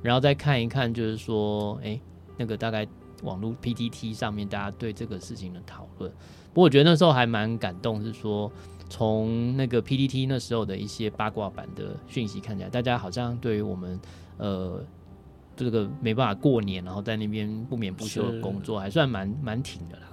[0.03, 2.01] 然后再看一看，就是说哎
[2.37, 2.85] 那个大概
[3.23, 6.11] 网络 PTT 上面大家对这个事情的讨论。
[6.53, 8.51] 不过我觉得那时候还蛮感动，是说
[8.91, 14.01] 从那个 PTT 那时候的一些八卦版的讯息看起来，大家好像对于我们
[14.39, 14.85] 呃。
[15.57, 20.09] 这个没办法过年，然后在那边不眠不休的工作，还算蛮蛮挺的啦。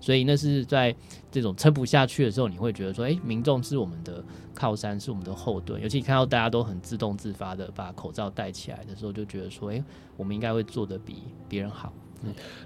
[0.00, 0.92] 所以那是在
[1.30, 5.80] 这种撑不下去的时候，你会觉得说，哎，民众是我们的靠山，是我们的后盾。
[5.80, 9.80] 尤其看到大家都很自动自发的把口罩戴起来的时候，就觉得说，哎，
[10.16, 11.18] 我们应该会做得比
[11.48, 11.92] 别人好。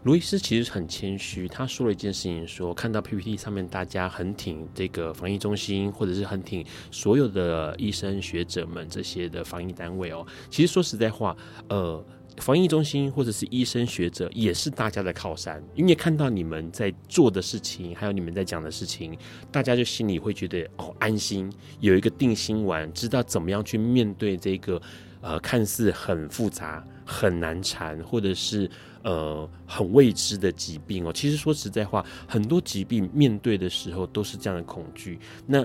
[0.02, 10.26] 罗医师其实很谦虚，他说了一件事情说，说看到 PPT 上面大家很挺这个防疫中心，或者是很挺所有的医生学者们这些的防疫单位哦。
[10.50, 11.36] 其实说实在话，
[11.68, 12.04] 呃，
[12.38, 19.16] 防疫中心或者是医生学者也是大家的靠山，因为看到你们在做的事情，还有你们在讲的事情，
[19.50, 21.50] 大家就心里会觉得哦安心，
[21.80, 24.80] 有一个定心丸，知道怎么样去面对这个
[25.22, 28.68] 呃看似很复杂、很难缠，或者是。
[29.02, 31.12] 呃，很未知的疾病哦。
[31.12, 35.16] 其实说实在话，很多疾病面对的时候都是这样的恐惧。
[35.46, 35.64] 那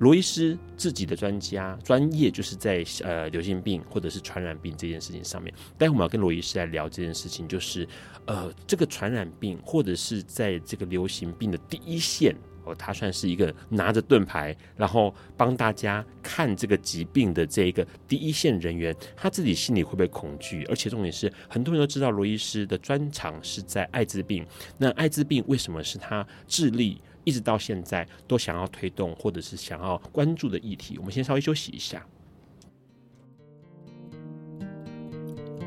[0.00, 5.54] 罗医师自己的专家专业就是在呃流行病或者是传染病这件事情上面。
[5.78, 7.86] 待会我们要跟罗医师来聊这件事情，就是
[8.26, 12.34] 呃这个传染病或者是在这个流行病的第一线。
[12.74, 20.64] 他算是一个拿着盾牌，然后帮大家看这个疾病的这一个第一线人员，他自己心里会不会恐惧？
[20.64, 24.46] 而且重点是，很多人都知道罗医师的专长是在艾滋病。
[24.78, 30.96] 那艾滋病为什么是他致力一直到现在都想要推动或者是想要关注的议题？
[30.98, 32.06] 我们先稍微休息一下。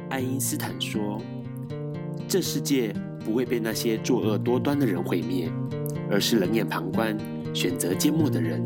[0.10, 1.20] 爱因斯坦说
[2.30, 2.94] ：“这世界
[3.26, 5.52] 不会被那些作恶多端的人毁灭。”
[6.14, 7.18] 而是冷眼旁观、
[7.56, 8.64] 选择缄默的人。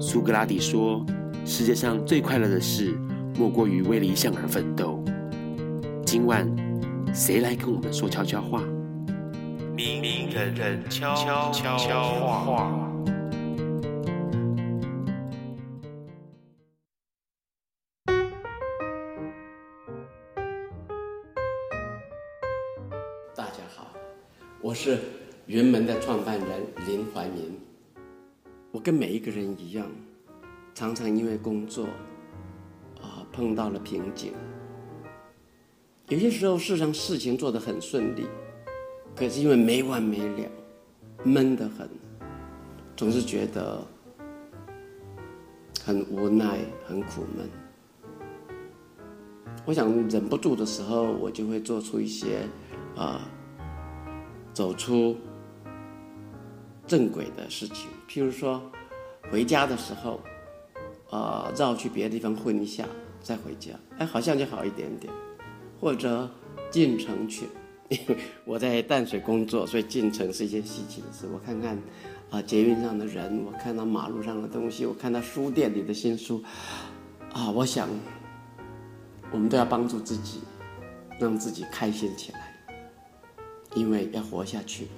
[0.00, 1.06] 苏格拉底说
[1.46, 2.98] ：“世界上最快乐的事，
[3.38, 5.00] 莫过于为理想而奋斗。”
[6.04, 6.44] 今晚，
[7.14, 8.60] 谁来跟我们说悄悄话？
[9.76, 11.14] 明人人悄
[11.52, 11.52] 悄
[12.02, 12.90] 话。
[23.36, 23.92] 大家好，
[24.60, 24.98] 我是。
[25.46, 26.48] 云门的创办人
[26.88, 27.56] 林怀民，
[28.72, 29.86] 我跟每一个人一样，
[30.74, 31.84] 常常因为工作
[33.00, 34.32] 啊碰到了瓶颈。
[36.08, 38.26] 有些时候，事实上事情做得很顺利，
[39.14, 40.50] 可是因为没完没了，
[41.22, 41.88] 闷得很，
[42.96, 43.86] 总是觉得
[45.84, 47.48] 很无奈、很苦闷。
[49.64, 52.40] 我想忍不住的时候，我就会做出一些
[52.96, 53.30] 啊，
[54.52, 55.16] 走出。
[56.86, 58.62] 正轨的事情，譬如说，
[59.30, 60.20] 回家的时候，
[61.10, 62.86] 呃，绕去别的地方混一下，
[63.22, 65.12] 再回家，哎，好像就好一点点。
[65.78, 66.30] 或者
[66.70, 67.46] 进城去，
[67.90, 68.16] 因 为
[68.46, 71.26] 我在淡水工作，所以进城是一件稀奇的事。
[71.30, 71.76] 我看看
[72.30, 76.42] 啊，捷运上的人，我看到马路上的东西，我看到书店里的新书，
[77.32, 77.88] 啊，我想，
[79.30, 80.40] 我们都要帮助自己，
[81.20, 82.56] 让自己开心起来，
[83.74, 84.88] 因为要活下去，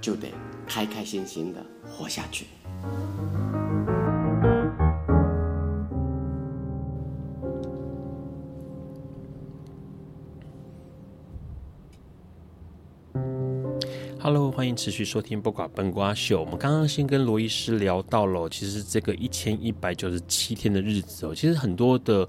[0.00, 0.28] 就得。
[0.66, 2.46] 开开心心的活下去。
[14.18, 16.38] Hello，欢迎持续收听《播瓜笨瓜秀》。
[16.40, 22.28] 我们刚刚先跟罗医师聊到了，其实这个一千一百九十七天的日子哦，其实很多的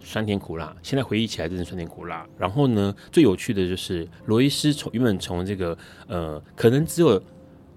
[0.00, 2.26] 酸甜苦辣，现在回忆起来真的酸甜苦辣。
[2.38, 5.76] 然后呢，最有趣的就是罗医师从原本从这个
[6.08, 7.22] 呃，可能只有。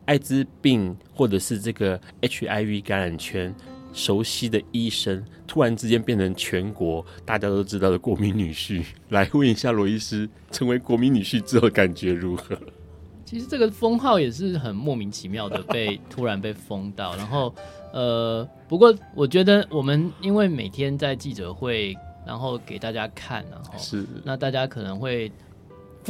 [0.10, 3.54] 艾滋病或者是这个 HIV 感染圈
[3.94, 12.58] 熟悉的医生，突然之间变成全国大家都知道的国民女婿，来问一下罗医师，成为国民女婿之后感觉如何？
[13.24, 17.54] 其实这个封号也是很莫名其妙的被突然被封到，然后
[17.94, 21.96] 呃，不过我觉得我们因为每天在记者会，
[22.26, 25.32] 然后给大家看，然后是那大家可能会。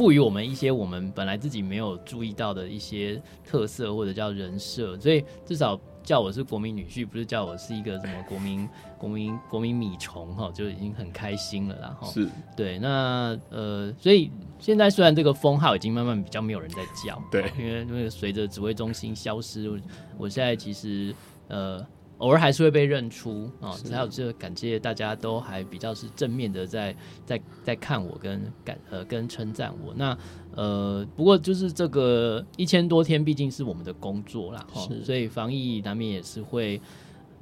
[0.00, 11.98] 赋予我们一些我们本来自己没有注意到的一些特色或者叫人设，所以至少叫我是国民女婿，不是叫我是一个什么国民 国民国民米虫哈，就已经很开心了啦。
[12.04, 12.26] 是
[12.56, 19.70] 对，那呃，所以现在虽然这个封号已经慢慢比较没有人在叫，对，因为因为随着指挥中心消失，
[20.16, 21.14] 我现在其实
[21.48, 21.86] 呃。
[22.20, 26.94] 偶尔还是会被认出啊，还有这个感谢大家都还比较是正面的在
[27.24, 29.94] 在在看我跟感呃跟称赞我。
[29.96, 30.16] 那
[30.54, 36.78] 呃不过就是这个一千多天毕竟是我们的工作啦，哈，所以防疫难免也是会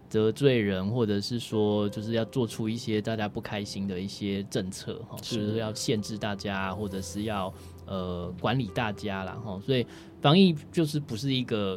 [0.08, 7.52] 得罪人，或者是说就是要做出一些大家不开心的一些政策哈，就是要限制大家，或者是要
[7.84, 9.32] 呃管理大家啦。
[9.44, 9.84] 哈，所以
[10.20, 11.76] 防疫就是不是一个。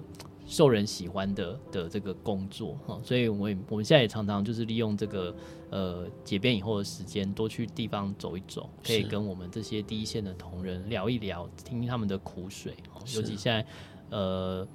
[0.51, 5.33] 受人喜欢的的这个工作哈，所以我我们现在也常常就是利用这个
[5.69, 12.73] 呃解编以后的时间，多去地方走一走，可以跟我们这些第一线的同仁聊一聊，听听他们的苦水。
[13.15, 13.65] 尤其现在
[14.09, 14.67] 呃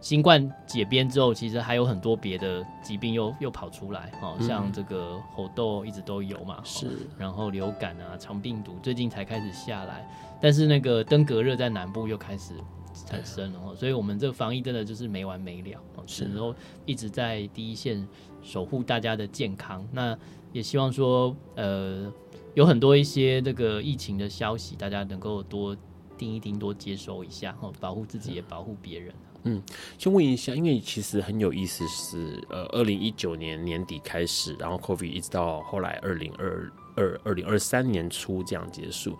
[0.00, 12.54] 新冠解编之后，其实还有很多别的疾病又又跑出来，哈，像这个猴痘一直都有嘛，是，然后流感啊、肠病毒最近才开始下来，但是那个登革热在南部又开始。
[13.08, 16.54] 产生了，所以我们这个防疫真的就是没完没了，是，然后
[16.84, 18.06] 一直在第一线
[18.42, 19.86] 守护大家的健康。
[19.90, 20.16] 那
[20.52, 22.12] 也希望说，呃，
[22.52, 25.74] 有很多一些这个疫情的消息，大家能够多
[26.18, 29.14] 听一听，多接收一下，哦，保护自己也保护别人。
[29.44, 29.62] 嗯，
[29.96, 39.16] 先问一下，因为其实很有意思是，呃，二零一九年年底开始，然后 COVID 一直到后来二零二二、二零二三年初这样结束。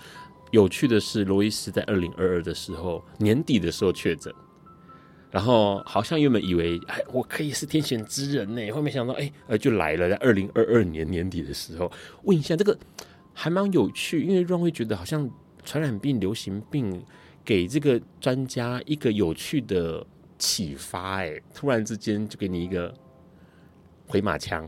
[0.51, 4.33] 有趣的是，罗伊斯在二零二二的时候年底的时候确诊，
[5.31, 10.09] 然后好像原本以为哎，我可以是天选之人呢，后面想到哎，呃，就来了。
[10.09, 11.93] 在二零二二年年底的时候，
[12.23, 12.77] 问一下这个
[13.35, 15.31] 还蛮有趣，因为让会觉得好像
[15.65, 17.05] 传染病、流行病
[17.45, 20.07] 给这个专家一个有趣的
[20.39, 22.95] 启发，哎，突然之间就给你一个
[24.07, 24.67] 回马枪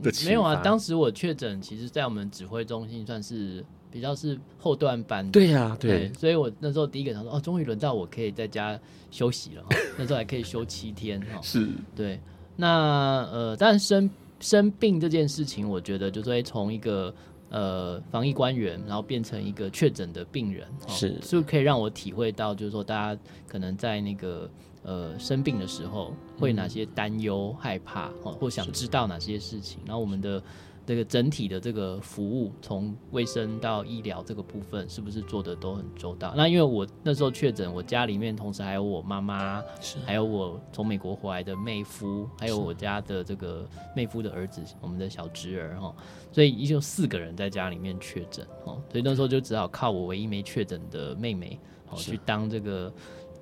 [0.00, 0.12] 的。
[0.24, 3.64] 没有啊，当时我确诊，其实在我们指挥中心算是。
[3.90, 8.78] 比较是后段班，对呀、啊，对，对，所以我那时候第一个想说，哦，终于轮到我可以在家
[9.10, 9.64] 休息了，
[9.98, 12.20] 那时候还可以休七天，哈，是，对，
[12.56, 14.08] 那呃，但生
[14.40, 17.14] 生病这件事情，我觉得就是会从一个
[17.48, 24.50] 呃防疫官员，然后变成一个确诊的病人，是，是可以让我体会到，就是说大家可能在那个
[24.82, 30.42] 呃生病的时候，会哪些担忧、害怕，或想知道哪些事情，然后我们的。
[30.88, 36.32] 这个整体的这个服务，从卫生到医疗这个部分，是不是做的都很周到？
[36.34, 39.62] 那因为我那时候确诊，我家里面同时还有我妈妈，
[40.06, 45.94] 还有我从美国回来的妹夫，还有我家的这个妹夫的儿子，我们的小侄儿哈，
[46.32, 51.60] 所以一共四个人在家里面确诊哈，所以那时候就只好靠我唯一没确诊的妹妹
[51.90, 52.90] 哦去当这个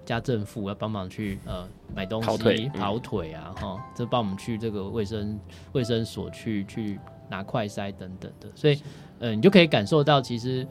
[0.04, 5.38] 家政妇，要帮忙去呃买东西、跑腿，跑腿啊哈，这帮我们去这个卫生
[5.70, 6.98] 卫生所去去。
[7.28, 8.74] 拿快筛等等的，所以，
[9.18, 10.66] 嗯、呃，你就可以感受到，其实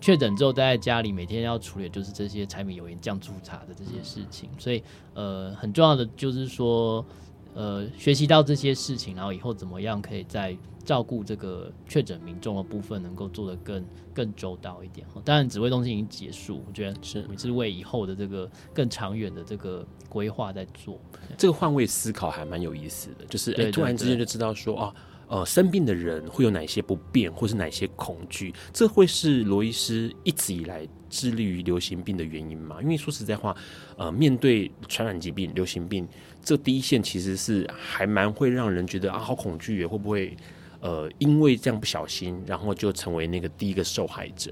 [0.00, 4.48] 确诊之后待在家里，每天要处理的就是这些柴米油盐酱醋茶的这些事情。
[4.58, 4.82] 所以，
[5.14, 7.04] 呃，很重要的就是说，
[7.54, 13.84] 呃，学习到这些事情，然后以后怎么样可以在照顾这个确诊民众的部分，能够做得更
[14.14, 15.06] 更周到一点。
[15.24, 20.98] 当然，指挥中心已经结束，我觉得是也是为以后的这个更长远的这个规划在做。
[21.36, 24.94] 这个换位思考还蛮有意思的，就是哎，突然之间就知道说啊。
[25.28, 28.50] 呃，生病的人会有哪些不便，或是哪些恐惧？
[28.72, 32.78] 这会是罗医师一直以来致力于流行病的原因吗？
[32.80, 33.54] 因为说实在话，
[33.98, 36.08] 呃，面对传染疾病、流行病，
[36.42, 40.34] 这第一线其实是还蛮会让人觉得啊，好恐惧，会不会
[40.80, 44.50] 呃，因为这样不小心，然后就成为那个第一个受害者？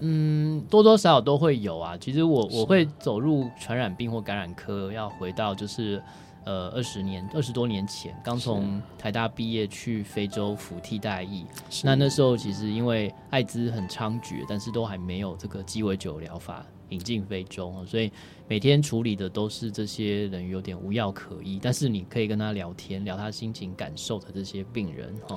[0.00, 1.96] 嗯，多多少少都会有啊。
[1.96, 6.02] 其实我我会走入传染病或感染科，要回到就是。
[6.46, 11.44] 呃，二十年，二十多年前，刚从台大毕业去非洲服替代役。
[11.82, 18.10] 那那时候其实因为艾滋很猖獗，但是都还没有这个鸡尾酒疗法引进非洲，所以
[18.48, 25.36] 每天处理的都是这些人有点无药可医，但是你可以跟他聊天，聊他心情感受的这些病人哈。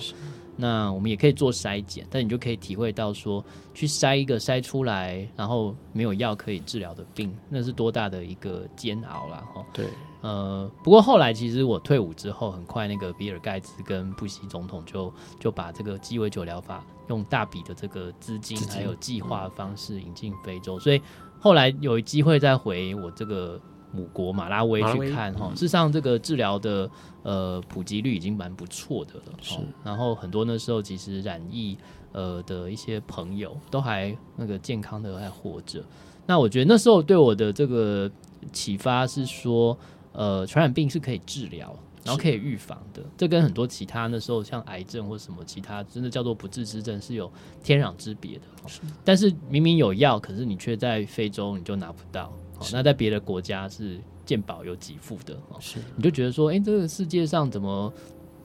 [0.55, 3.43] 那我们也可以做筛检，但你就可以体会到说，
[3.73, 9.65] 去筛一个筛出来，然后没有药可以治疗的病，那是多大的一个煎熬啦哈。
[9.73, 9.85] 对。
[10.21, 21.01] 呃，不过后来其实我退伍之后，很快那个比尔盖茨跟布希总统就就把这个鸡尾酒疗法用大笔的这个资金还有计划的方式引进非洲，所以
[21.39, 23.59] 后来有机会再回我这个
[23.91, 25.49] 母国马拉维去看哈。
[25.55, 26.89] 事实上，这个治疗的
[27.23, 29.37] 呃普及率已经蛮不错的了。
[29.41, 31.77] 是，然后很多那时候其实染疫
[32.11, 35.83] 呃的一些朋友都还那个健康的还活着。
[36.25, 38.09] 那我觉得那时候对我的这个
[38.51, 39.75] 启发是说，
[40.11, 41.75] 呃，传染病是可以治疗。
[42.09, 47.31] 然后可以预防的，这跟很多其他那时候像癌症或什么其他真的叫做不治之症是有
[47.63, 48.41] 天壤之别的。
[48.65, 52.33] 是，但是明明有药，可是你却在非洲你就拿不到。
[52.73, 55.37] 那在别的国家是健保有给付的。
[55.59, 57.93] 是，你就觉得说，哎，这个世界上怎么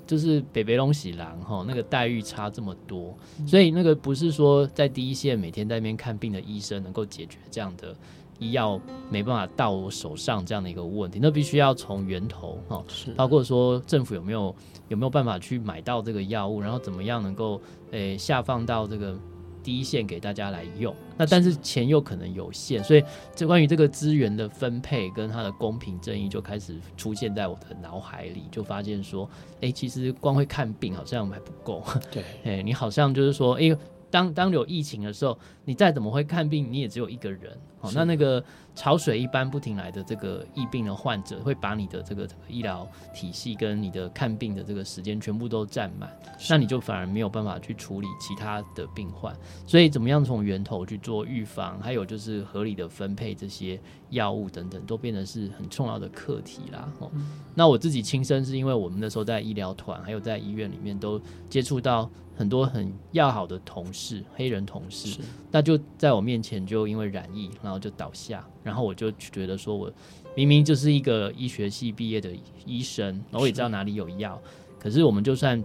[0.06, 3.16] 就是北北龙喜狼哈，那个待遇差这么多？
[3.46, 7.96] 所以那个不是说在第一线每天在那边看病的医生能够解决这样的。
[8.38, 8.80] 医药
[9.10, 12.84] 没办法到我手上这样的一个问题，那必须要从源头哈，
[13.16, 14.54] 包括说政府有没有
[14.88, 17.60] 有没有办法去买到这个药物，然后怎么样能够
[17.92, 19.16] 诶、欸、下放到这个
[19.62, 20.94] 第一线给大家来用。
[21.16, 23.04] 那但是钱又可能有限，所以
[23.34, 31.82] 这关于这个资源的分配跟它的公平正义就开始出现在我的脑海里，就发现说，哎、欸，其实光会看病好像还不够。
[32.10, 33.78] 对，哎、欸，你好像就是说，哎、欸。
[34.10, 37.56] 当当有疫情的时候，你再怎么会看病，你也只有一个人。
[37.78, 38.42] 好，那那个
[38.74, 46.10] 潮水一般不停来的这个疫病的患者，会把你的这个医疗体系跟你的看病的这个时间全部都占满，
[46.48, 49.36] 那你就反而没有办法去处理其他的病患。
[49.66, 56.90] 所以，怎么样从源头去做预防，还有就是合理的分配这些药物等等，都变得是很重要的课题啦。
[57.00, 57.10] 哦，
[57.54, 62.10] 那我自己亲身是因为我们那时候在医疗团，还有在医院里面都接触到。
[62.36, 65.20] 很多很要好的同事，黑人同事，
[65.54, 69.88] 那就在我面前就因为染疫，然后就倒下，然后我就觉得说，我
[70.34, 72.28] 明明就是一个医学系毕业的
[72.66, 74.36] 医生，然后我也知道哪里有药，
[74.80, 75.62] 可是我们就算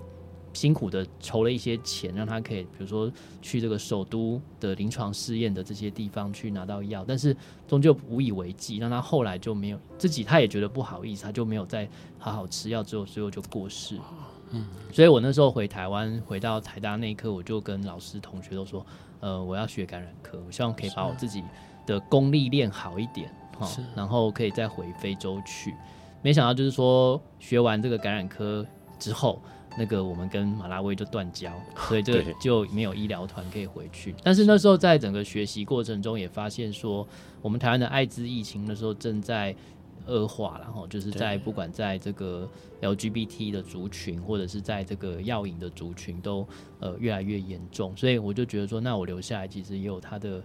[0.54, 3.12] 辛苦的筹了一些钱，让他可以，比如说
[3.42, 7.36] 去这个首都的临床试验的这些地方去拿到药，但是
[7.68, 13.98] 终究无以为继，让他后来就没有自己，他也觉得不好意思，他就没有再好好吃药，之后最后就过世。
[14.52, 18.86] 嗯，所以我那时候回台湾，回到台大那一刻，我就跟老师、同学都说，
[19.20, 21.44] 呃，我要学感染科，我希望可以把我自己
[21.86, 25.74] 的功力练好一点，哈，然后可以再回非洲去。
[26.22, 28.66] 没想到就是说，学完这个感染科
[28.98, 29.42] 之后，
[29.78, 31.52] 那个我们跟马拉威就断交，
[31.88, 34.16] 所以这个就没有医疗团可以回去。
[34.24, 37.08] 但是那时候在整个学习过程中，也发现说，
[37.42, 39.56] 我们台湾的艾滋疫情那时候正在。
[40.10, 42.50] 恶化，然后就是在不管在这个
[42.82, 46.48] LGBT 的族群，或者是在这个药瘾的族群，都
[46.80, 50.44] 呃越来越严重，所以我就觉得说，那我留下来其实也有它的。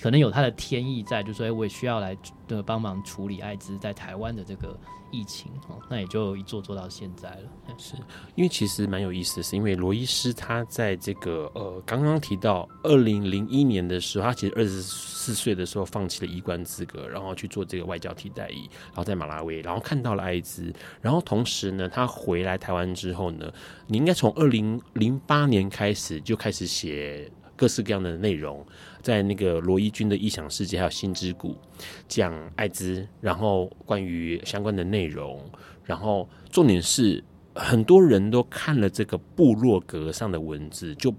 [0.00, 4.78] 可能有他的天意在，就说我也需要来的帮忙处理艾滋在台湾的这个
[5.10, 7.74] 疫情哦，那也就一做做到现在了。
[7.76, 7.94] 是
[8.34, 23.52] 因为其实蛮有意思的是，因为罗医师他在这个呃刚刚提到二零零一年的时候，他其实二十四岁的时候放弃了医官资格，然后去做这个外交替代役，然后在马拉维，然后看到了艾滋，然后同时呢，他回来台湾之后呢，
[23.86, 27.30] 你应该从二零零八年开始就开始写。
[27.56, 28.64] 各式各样的内容，
[29.00, 31.56] 在那个罗一钧的异想世界，还有心之谷
[32.06, 35.40] 讲艾滋，然后关于相关的内容，
[35.84, 37.22] 然后重点是
[37.54, 41.14] 很多人都看了这个部落格上的文字，就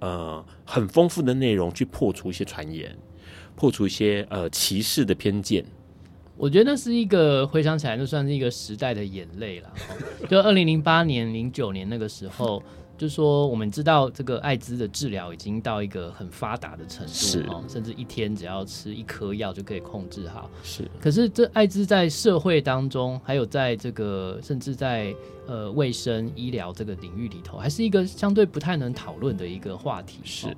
[0.00, 2.96] 呃很丰富的内容去破除一些传言，
[3.54, 5.64] 破除一些呃歧视的偏见。
[6.36, 9.72] 我觉得那是一个回想起来，就算是一个时代的眼泪了。
[10.28, 12.62] 就二零零八年、零九年那个时候。
[12.98, 20.50] 就是说，我们知道这个艾滋的治疗已经到一个很发达的程度哦，甚至一天只要吃一颗药就可以控制好。
[20.64, 25.14] 是，可是这艾滋在社会当中，还有在这个甚至在
[25.46, 30.18] 呃卫生医疗这个领域里头，还是一个相对不太能讨论的一个话题。
[30.24, 30.48] 是。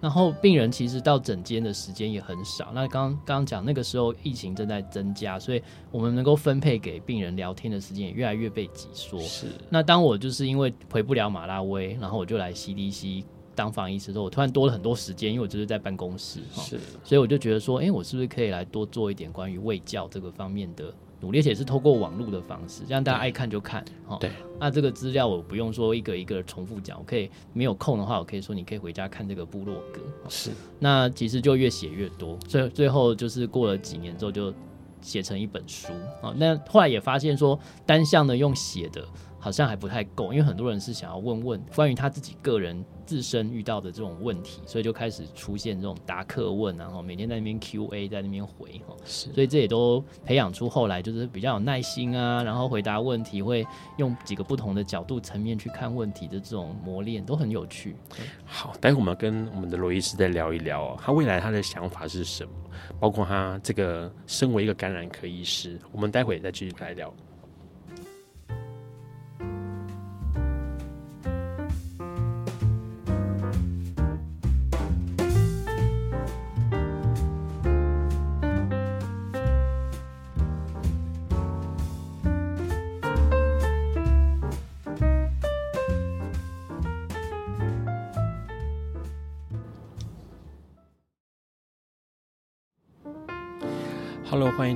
[0.00, 2.70] 然后病人其实到诊间的时间也很少。
[2.74, 9.20] 那刚刚讲那个时候疫情正在增加，所以我们能够分配给病人聊天的时间也越来越被挤缩。
[9.20, 9.46] 是。
[9.68, 13.24] 那当我就是因为回不了马拉威，然后我就来 CDC
[13.54, 16.40] 当防疫师的时候，我突然多了很多时间，因为我就是在办公室。
[16.52, 16.80] 是。
[17.04, 20.92] 所以我就觉得说，哎，我是不是可以来多做一点关于卫教这个方面的？
[21.20, 23.84] 努力，而且是透过网络的方式，这样大家爱看就看。
[24.06, 24.30] 哈，对。
[24.58, 30.00] 那这个资料我不用说一个一个重复讲，我可以没有空的话，我可以说你可以回家看这个部落格。
[30.28, 30.50] 是。
[30.78, 34.52] 那其实就越写越多，最最后就是过了几年之后就
[35.00, 35.92] 写成一本书。
[36.22, 39.04] 啊，那后来也发现说单向的用写的。
[39.40, 53.66] 好像还不太够，因为很多人是想要问问关于他自己个人自身遇到的这种问题，所以就开始出现这种答客问，然后每天在那边 Q&A，在那边回哈，是，所以这也都培养出后来就是比较有耐心啊，然后回答问题会
[53.96, 57.96] 用几个不同的角度层面去看问题的这种磨练，都很有趣。
[58.44, 62.50] 好，待会我们跟我们的罗医师再聊一聊哦，他未来他的想法是什么，
[63.00, 67.12] 包括他这个身为一个感染科医师，我们待会再继续来聊。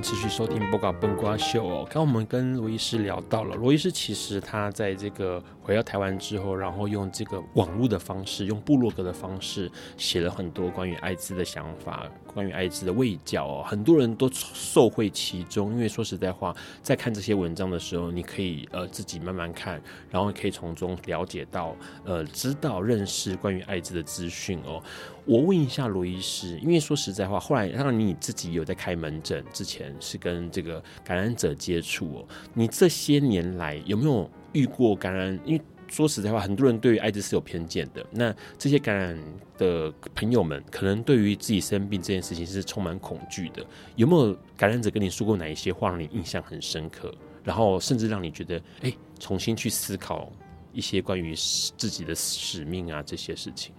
[0.05, 1.87] 持续收听《播搞崩瓜秀》哦。
[1.89, 15.71] 刚我们跟罗医师聊到了，罗医师其实他在这个回到台湾之后，然后用这个网络的方式，用部落格的方式写了很多关于艾滋的想法，关于艾滋的卫教哦，很多人都受惠其中。
[15.73, 24.79] 因为说实在话，在看这些文章的时候，你可以呃自己慢慢看，然后可以从中了解到呃知道认识关于艾滋的资讯哦。
[25.25, 35.39] 我问一下罗医师，因为说实在话，后来让你自己有在开门诊之前是跟这个感染者接触哦，你这些年来有没有遇过感染？
[35.45, 38.03] 因为说实在话，很多人对于艾滋是有偏见的。
[38.09, 39.15] 那这些感染
[39.57, 43.63] 的朋友们，可能对于自己生病这件事情是充满恐惧的。
[43.95, 47.13] 有没有感染者跟你说过哪一些话让你印象很深刻？
[47.43, 50.31] 然后甚至让你觉得，哎，重新去思考
[50.73, 51.35] 一些关于
[51.77, 53.71] 自己的使命啊这些事情。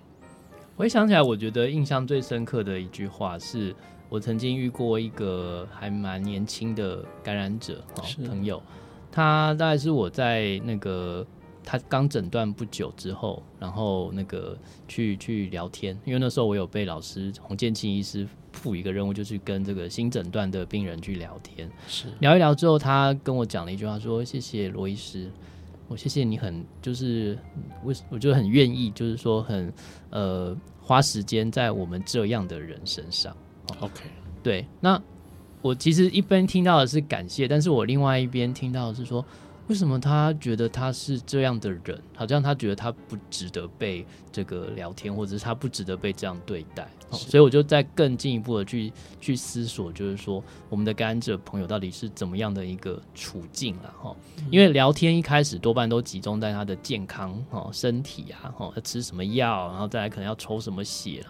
[0.76, 3.74] 回想起来，我觉得印象最深刻的一句话是，
[4.08, 7.84] 我曾经遇过一个还蛮年轻的感染者
[8.28, 8.62] 朋友，
[9.16, 11.26] 他大概是我在那个
[11.64, 14.54] 他刚诊断不久之后，然后那个
[14.86, 25.30] 去去聊天，因为那时候我有被老师洪建清医师赋予一个任务，就是跟这个新诊断的病人去聊天，是聊一聊之后，他跟我讲了一句话，说：“谢谢罗医师。”
[25.88, 27.38] 我谢谢你很，就是
[27.84, 29.72] 为我觉得很愿意，就是说很
[30.10, 33.34] 呃花时间在我们这样的人身上。
[33.80, 34.02] OK，
[34.42, 35.00] 对，那
[35.62, 39.24] 我其实一边听到的是感谢，但是我另外一边听到的是说。
[39.68, 42.00] 为什么他觉得他是这样的人？
[42.14, 46.88] 好像他觉得他不值得被这个聊天，或者是他不值得被这样对待。
[47.10, 54.14] 所以我就在更进一步的去去思索，就是说我们的感染者朋友到底是怎么样的一个处境了哈？
[54.52, 61.26] 因为聊天一开始多半都集中在他的健康哈、身体啊，哈，他吃什么药，然后再来可能要抽什么血。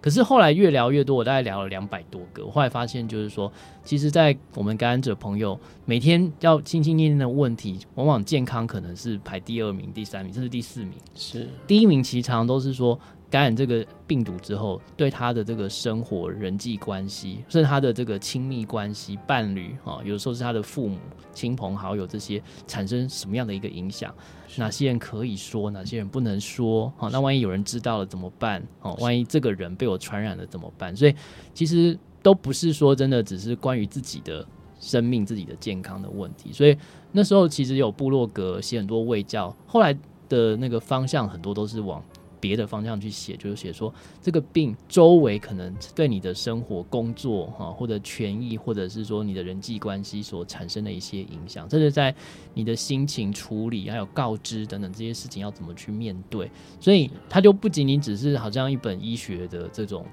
[0.00, 2.44] 可是后来越聊越多，我大概聊了两百多个。
[2.44, 3.52] 我后来发现，就是说，
[3.84, 10.92] 其实，在我们感染者朋友每天要心心念念的问题，往往健康可能是排第二名、第三名，甚至第四名。
[11.14, 12.98] 是第一名，其实常常都是说。
[13.30, 20.98] 感染这个病毒之后，对他的这个生活、人际关系，甚至他的这个亲密关系、伴侣，哈，有的时候是他的父母、
[21.34, 24.14] 亲朋好友这些，产生什么样的一个影响？
[24.56, 26.90] 哪些人可以说，哪些人不能说？
[26.96, 28.66] 好，那万一有人知道了怎么办？
[28.80, 30.96] 哦，万一这个人被我传染了怎么办？
[30.96, 31.14] 所以
[31.52, 34.46] 其实都不是说真的，只是关于自己的
[34.80, 36.50] 生命、自己的健康的问题。
[36.50, 36.74] 所以
[37.12, 39.94] 那时候其实有部落格写很多卫教，后来
[40.30, 42.02] 的那个方向很多都是往。
[42.40, 52.14] 别的方向去写，就是写说这个病周围可能对你的生活、工作哈，或者权益，或者是说你的人际关系所产生的一些影响，这是在
[52.54, 56.50] 你的心情处理，还有告知等等这些事情要怎么去面对。
[56.80, 60.04] 所以它就不仅仅只是好像一本医学的这种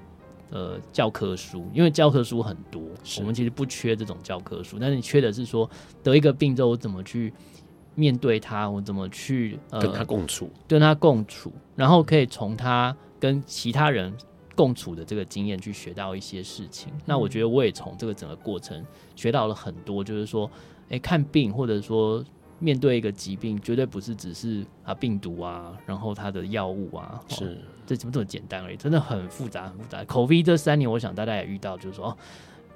[0.50, 2.82] 呃教科书，因为教科书很多，
[3.18, 5.68] 我们其实不缺这种教科书，但是你缺的是说
[6.02, 7.32] 得一个病之后怎么去。
[7.96, 10.48] 面对他，我怎么去、呃、跟他共处？
[10.68, 14.14] 跟他共处，然后可以从他跟其他人
[14.54, 16.92] 共处的这个经验去学到一些事情。
[16.94, 18.84] 嗯、那我觉得我也从这个整个过程
[19.16, 20.48] 学到了很多，就是说，
[20.84, 22.22] 哎、欸，看病或者说
[22.58, 28.76] 面对一个疾病，绝对不是只是啊病毒啊，然后他的药物啊，是这怎么这么简单而已？
[28.76, 30.04] 真的很复杂，很复杂。
[30.04, 32.16] COVID 这三年，我想大家也遇到，就是说。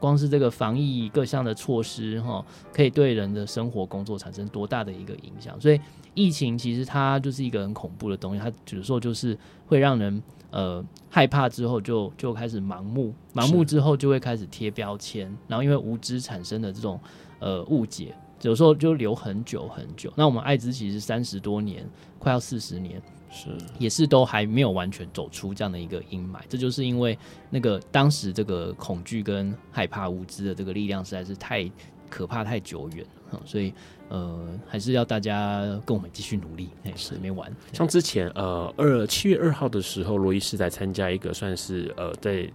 [0.01, 5.61] 光是这个防疫各项的措施，哈，可以对人的生活工作产生多大的一个影响？
[5.61, 5.79] 所以
[6.15, 10.21] 疫情其实它就是一个很恐怖的东西，它有时候就是会让人
[10.51, 16.99] 呃害怕，之后就就开始盲目，盲目之后就会开始贴标签，然后因为无知产生的这种
[17.39, 20.13] 呃误解，有时候就留很久很久。
[20.17, 21.87] 那我们艾滋其实三十多年，
[22.19, 23.01] 快要四十年。
[23.31, 27.17] 是，也是都还没有完全走出这样的一个阴霾，这就是因为
[27.49, 31.71] 那个当时这个恐惧跟害怕无知的这个力量实在是太
[32.09, 33.73] 可怕、太久远了，所以
[34.09, 37.51] 呃，还是要大家跟我们继续努力，哎是没完。
[37.73, 42.51] 像之前呃二七月二号的时候，罗伊是在参加一个算是呃在。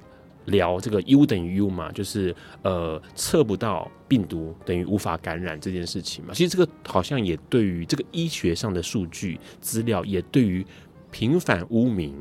[0.46, 6.34] 聊这个 U 等于 U 嘛，就是呃测不到病毒等于无法感染这件事情嘛。
[6.34, 10.66] 其实这个好像也对于这个医学上的数据资料，也对于
[11.12, 12.16] 平反污名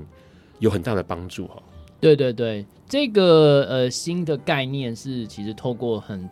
[0.58, 1.62] 有很大的帮助哈。
[2.00, 6.28] 对对对，这个呃新的概念是其实透过很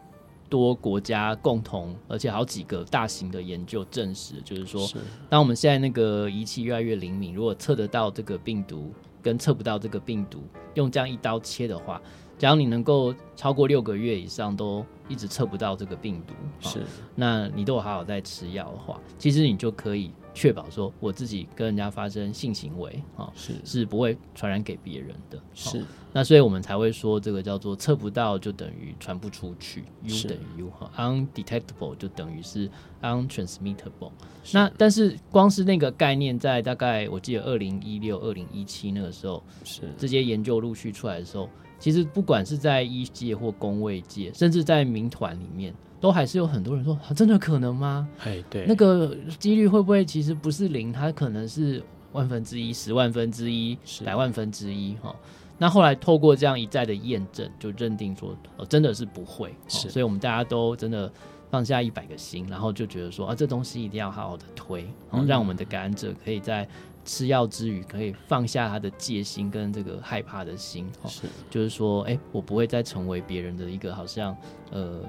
[0.48, 4.96] 多国家共同，而且好几个大型的研究证实，就是说，是
[5.28, 8.90] 当我们现在那个仪器越来越灵敏，如果测得到这个病毒。
[9.22, 10.42] 跟测不到这个病毒，
[10.74, 12.02] 用这样一刀切的话，
[12.36, 16.82] 假如你能够超过六个月以上都一直测不到这个病毒，是，
[17.14, 25.38] 那你都有好好在吃药的话，其实你就可以确保说我自己跟人家发生性行为啊，是是不会传染给别人的。
[25.54, 32.70] 是，那所以我们才会说这个叫做测不到就等于传不出去，U 等于 U 哈，undetectable 就等于是
[33.02, 34.12] untransmittable。
[34.52, 45.74] 那但是光是那个概念，在大概我记得二零一六、二零一七那个时候，是这些研究陆续出来的时候，其实不管是在医界或工卫界，甚至在民团里面。
[46.02, 48.08] 都还是有很多人说，啊、真的可能吗？
[48.24, 50.92] 哎，对，那个几率会不会其实不是零？
[50.92, 51.80] 它可能是
[52.10, 55.14] 万分之一、十万分之一、百万分之一哈。
[55.58, 59.54] 那后来透过这样一再的验证，就认定说，哦，真的是不会。
[59.68, 61.08] 是，所以我们大家都真的
[61.52, 66.68] 放下一百个心，然后就觉得说，啊，这东西一定要好好的推，然后让我们的感染者可以在
[67.04, 70.90] 吃药之余，可以放下他的戒心跟这个害怕的心。
[71.06, 74.36] 是，就是说，哎、欸，我不会再成为别人的一个好像
[74.72, 75.00] 呃。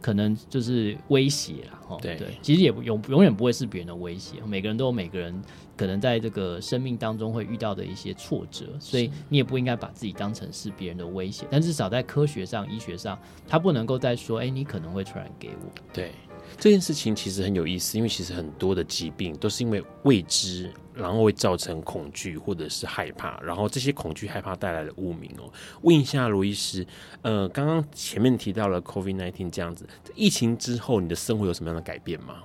[0.00, 4.36] 可能就是威胁了，哈，对，其实也不永永远不会是别人的威胁。
[4.46, 5.42] 每个人都有每个人
[5.76, 11.46] 可能在这个生命当中会遇到的一些挫折，所以你也不应该把自己当成是别人的威胁。
[11.50, 15.70] 但至少在科学上、医学上，他不能够再说，哎、欸，你可能会传染给我。
[15.92, 16.12] 对，
[16.60, 20.70] 这件事情其实很有意思，因为其实很多的疾病都是因为未知。
[20.92, 25.50] 然后会造成恐惧或者是害怕，然后这些恐惧害怕带来的污名哦。
[25.80, 26.86] 问一下罗医师，
[27.22, 32.42] 呃，刚刚前面提到了 COVID-19 这样子，疫情之后你的生活有什么样的改变吗？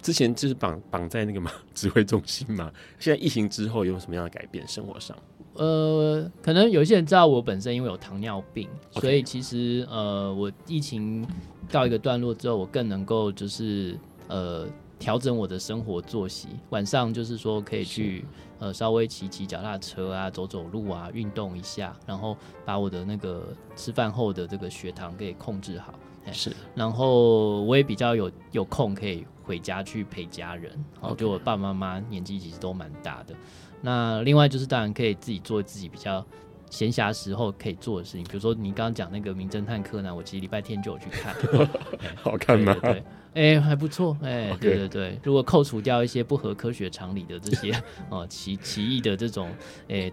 [0.00, 4.66] 之前就是绑绑在那个嘛指挥中心嘛， 现在疫情之后有什么样的改变？
[4.66, 5.16] 生活上？
[5.54, 9.00] 呃，可能有些人知道我本身因为有糖尿病，Okay.
[9.00, 11.26] 所以其实呃，我疫情
[11.70, 14.66] 告一个段落之后，我更能够就是呃。
[15.00, 18.24] 调整我的生活作息，晚上就是说可以去
[18.58, 23.46] 呃稍微骑骑脚踏车啊，走走路啊，运动一下，然后把我的那个
[23.76, 25.94] 吃饭后的这个血糖给控制好。
[26.32, 30.70] 是，然后我也比较有有空可以回家去陪家人。
[31.00, 33.34] 然后就我爸爸妈妈年纪其实都蛮大的。
[33.80, 36.24] 那另外就是当然可以自己做自己比较
[36.68, 41.34] 闲暇时候可以做的事情，比如说你刚刚讲那个名侦探柯南，我其实礼拜天就有去看，
[42.20, 42.76] 好看吗？
[42.82, 43.02] 对。
[43.34, 47.72] 哎、欸，还不错，哎.对对对，如果扣除掉一些不合科学常理的这些
[48.10, 49.48] 哦奇奇异的这种
[49.82, 50.12] 哎、欸、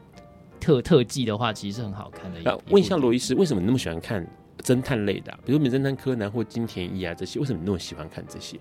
[0.60, 4.28] 特特技的话，其实是很好看的问一下罗医师，为什么你那么喜欢看
[4.62, 5.40] 侦探类的、啊？
[5.44, 8.60] 比如名侦探柯南或金田一啊这些，为什么你那么喜欢看这些？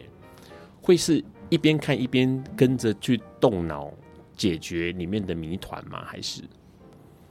[0.85, 3.91] 会是一边看一边跟着去动脑
[4.37, 6.05] 解决里面的谜团吗？
[6.05, 6.43] 还是？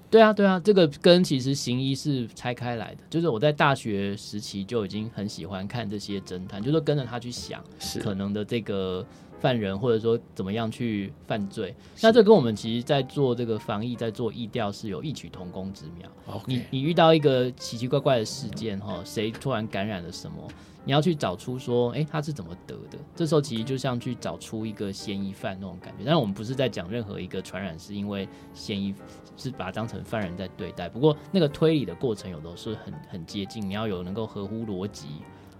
[0.09, 3.03] 对啊，对啊，这个跟其实行医是拆开来的。
[3.11, 7.63] 就是我在大学时期就已经很喜欢看这些侦探，就是跟着他去想
[8.01, 9.05] 可能的这个
[9.39, 11.75] 犯人，或者说怎么样去犯罪。
[12.01, 16.41] 那这跟我们其实，在做这个防疫，在做疫调是有异曲同工之妙。
[16.47, 20.47] 你你遇到一个奇奇怪怪的事件，哈，谁突然感染了什么？
[20.85, 22.97] 你要去找出说，哎，他是怎么得的？
[23.15, 26.03] 这时候其实就像去找出一个嫌疑犯那种感觉。
[26.05, 28.93] 但是我们不是在讲任何一个传染是因为嫌疑。
[29.35, 35.07] 是把它当成犯人在对待，不过那个推理的过程有的是很很接近，你要有能够合乎逻辑，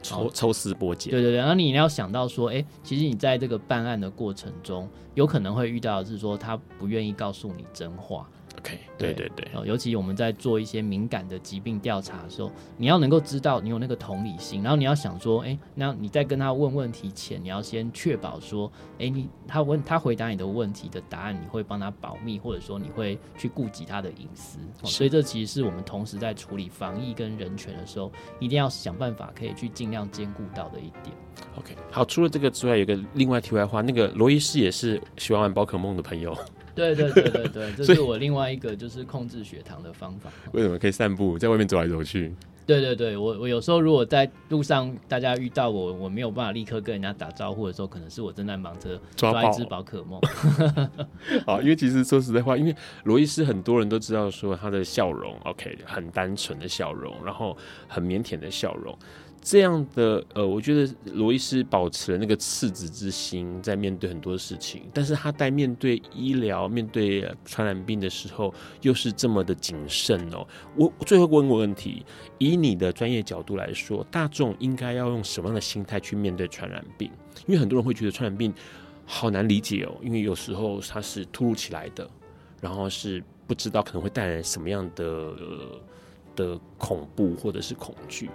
[0.04, 1.10] 抽抽丝剥茧。
[1.10, 8.30] 对对对，然后你要想到说，哎、欸，其实你在这个办案的过程中，有可能会遇到的是说他不愿意告诉你真话。
[8.64, 24.58] OK，对对对，尤其我们在做一些敏感的疾病调查的时候，你要能够知道你有那个同理心，然后你要想说，哎、欸，那你在跟他问问题前，你要先确保说，哎、欸，你他问他回答你的问题的答案，你会帮他保密，或者说你会去顾及他的隐私。
[24.84, 28.10] 所以这其实是我们同时在处理防疫跟人权的时候，
[28.40, 31.14] 一定要想办法可以去尽量兼顾到的一点。
[31.58, 36.34] OK，好，除了这个之外，有个另外题外话，那个罗医师也是喜欢玩宝可梦的朋友。
[36.76, 40.32] 对对对对对，这是我另外一个就是控制血糖的方法。
[40.54, 42.34] 为什么可以散步，在外面走来走去？
[42.66, 50.18] 对对对，我我有时候如果在路上大家遇到我，我没有办法立刻跟人家打招呼的时候，可能是我正在忙着抓一只宝可梦。
[51.46, 57.58] 好，因为其实说实在话，因为罗伊斯很多人都知道说他的笑容，OK，很单纯的笑容，然后
[57.90, 58.98] 很腼腆的笑容。
[59.46, 70.48] 这样的呃，我觉得罗医师保持了那个赤子之心，在面对很多事情，但是他在面对医疗、面对传染病的时候，又是这么的谨慎哦。
[70.78, 72.06] 我最后问个问题：
[72.38, 77.12] 以你的专业角度来说，大众应该要用什么样的心态去面对传染病？
[77.46, 78.54] 因为很多人会觉得传染病
[79.06, 82.10] 好难理解哦，因为有时候它是突如其来的，
[82.62, 85.82] 然后是不知道可能会带来什么样的、呃、
[86.34, 88.30] 的恐怖或者是恐惧。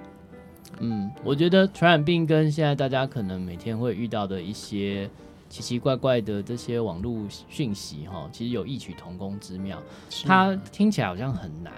[0.81, 5.09] 嗯，我觉得传染病跟现在大家可能每天会遇到的一些
[5.49, 9.83] 奇奇怪怪的这些网络讯息，哈，其实有异曲同工之妙。
[10.25, 11.73] 它听起来好像很难，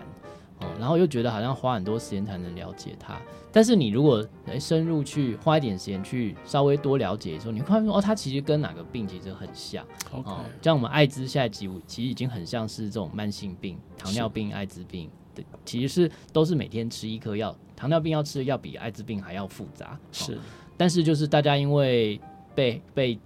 [0.60, 3.16] 哦，然后又觉得好像花很多时间才能了解它。
[3.52, 4.24] 但是你如果
[4.60, 9.84] 深入去花一点时间去稍微多了解的时候，你会发现哦，它其实跟哪个病其实很像。
[10.12, 17.56] 哦，像我们艾滋现在其实其实已经很像是这种慢性病，糖尿病、艾滋病的，其实是都是每天吃一颗药。
[17.76, 19.98] 糖尿病要吃的药比艾滋病还要复杂。
[20.12, 20.38] 是，哦，
[20.76, 22.20] 但是就是大家因为
[22.54, 23.18] 被被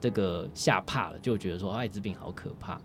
[0.00, 2.80] 这个吓怕了，就觉得说艾滋病好可怕。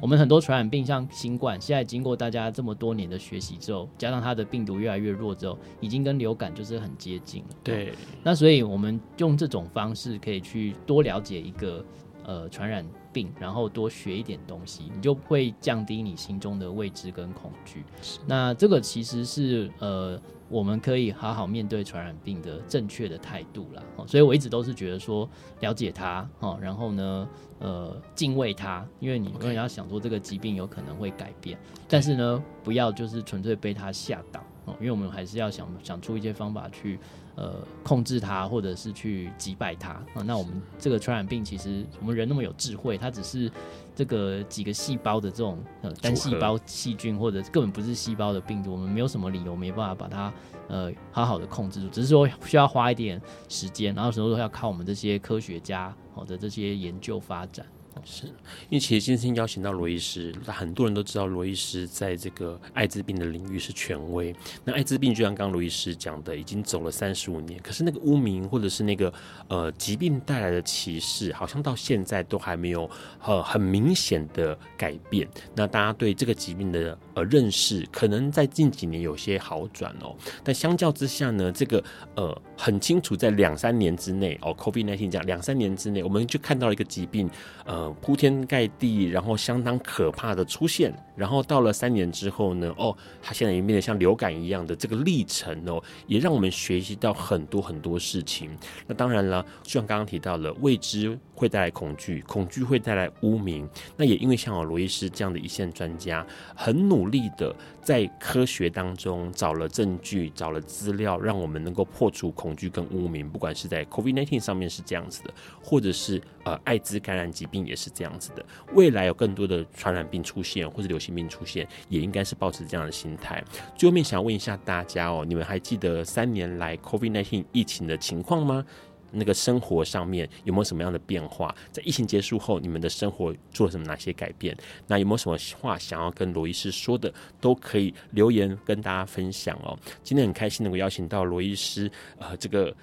[0.00, 7.48] 我们很多传染病，像新冠，现在经过大家这么多年的学习之后，加上它的病毒越来越弱之后，已经跟流感就是很接近了。
[7.64, 11.84] 对，那所以我们用这种方式可以去多了解一个
[12.24, 17.84] 呃传染病，然后多学一点东西，你就会降低你心中的未知跟恐惧。
[18.26, 20.20] 那这个其实是呃。
[20.48, 25.26] 我们可以好好面对传染病的正确的态度啦，所以我一直都是觉得说
[25.60, 27.26] 了解它，哦然后呢，
[27.58, 31.58] 呃，敬畏它，因为你永远要想说这个疾病有可能会改变，
[31.88, 34.44] 但是呢，不要就是纯粹被它吓倒，
[34.78, 36.98] 因为我们还是要想想出一些方法去。
[37.34, 40.22] 呃，控制它，或者是去击败它啊。
[40.24, 43.50] 那我们这个传染病，其实我们人那么有智慧，它只是
[43.96, 50.32] 这个几个细胞的这种呃单细胞细菌，或者根本不是细胞的病毒，我们没有什么理由没办法把它
[50.68, 57.64] 呃好好的控制住，只是说需要花一点时间，然后时候要靠我们这些科学家好的这些研究发展。
[58.04, 64.34] 是，因为其实今天邀请到罗医师，很多人都知道罗医师在这个艾滋病的领域是权威。
[64.64, 69.12] 那艾滋病就像刚罗医师讲的，已经走了三十五年，可是那个污名或者是那个
[69.48, 72.90] 呃疾病带来的歧视，好像到现在都还没有
[73.24, 75.28] 呃很明显的改变。
[75.54, 80.14] 那大家对这个疾病的呃认识，可能在近几年有些好转哦。
[80.44, 81.82] 但相较之下呢，这个
[82.16, 87.30] 呃很清楚，在两三年之内哦，COVID-19 讲两三年之内，我们就看到了一个疾病
[87.64, 87.90] 呃。
[88.00, 98.50] 铺天盖地，然后相当可怕的出现，然后到了三年之后呢，哦，它现在也变得像流感一样的这个历程哦，也让我们学习到很多很多事情。
[98.88, 103.68] 那当然了，就像刚刚提到了，未知会带来恐惧，恐惧会带来污名。
[103.96, 106.24] 那也因为像罗医师这样的一线专家，
[106.54, 113.28] 很努力的在科学当中找了证据，找了资料，让我们能够破除恐惧跟污名。
[113.28, 118.46] 不管是在 COVID-19 上面是这样子的，或者是呃艾滋感染疾病也是这样子的。
[118.74, 123.42] 未来有更多的传染病出现，或者流行病出现，也应该是保持这样的心态。
[123.74, 128.64] 最后面想问一下大家哦，你们还记得三年来 COVID-19 疫情的情况吗？
[129.12, 131.54] 那个生活上面有没有什么样的变化？
[131.70, 134.56] 在疫情结束后，你们的生活做了什么哪些改变？
[134.86, 139.78] 那有没有什么话想要跟罗医师说的，都可以留言跟大家分享哦。
[140.02, 142.74] 今天很开心能够邀请到罗医师，呃，这个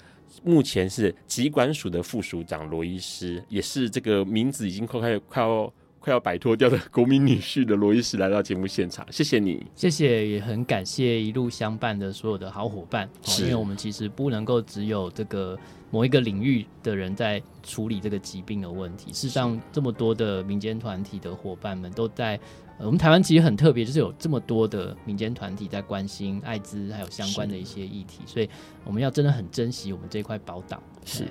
[0.43, 15.57] 目前是疾管署的副署长罗医师，也是这个名字已经快快快要快要摆脱掉的国民女婿的罗伊斯来到节目现场，谢谢你，谢谢，也很感谢一路相伴的所有的好伙伴，是因为我们其实不能够只有这个。
[15.91, 22.39] 某一个领域的人在处理这个疾病的问题，事实上，这么多的民间团体的伙伴们都在。
[22.79, 28.49] 我们台湾其实很特别，就是有这么多的民间团体在关心艾滋还有相关的一些议题，所以
[28.85, 30.81] 我们要真的很珍惜我们这块宝岛。
[31.05, 31.25] 是，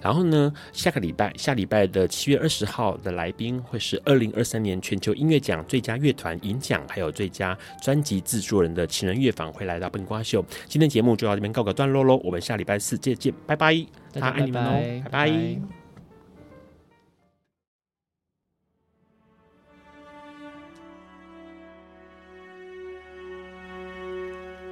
[0.00, 10.44] 然后呢，下个礼拜，下礼拜的七月二十号的来宾会是二零二三年全球音乐奖最佳乐团银奖，还有最佳专辑制作人的情人乐坊会来到笨瓜秀。
[10.66, 13.74] 今天节目就到这边告个段落喽，我们下礼拜四再见，拜拜，
[14.12, 15.28] 大家爱你们哦，拜拜。
[15.28, 15.79] 拜拜。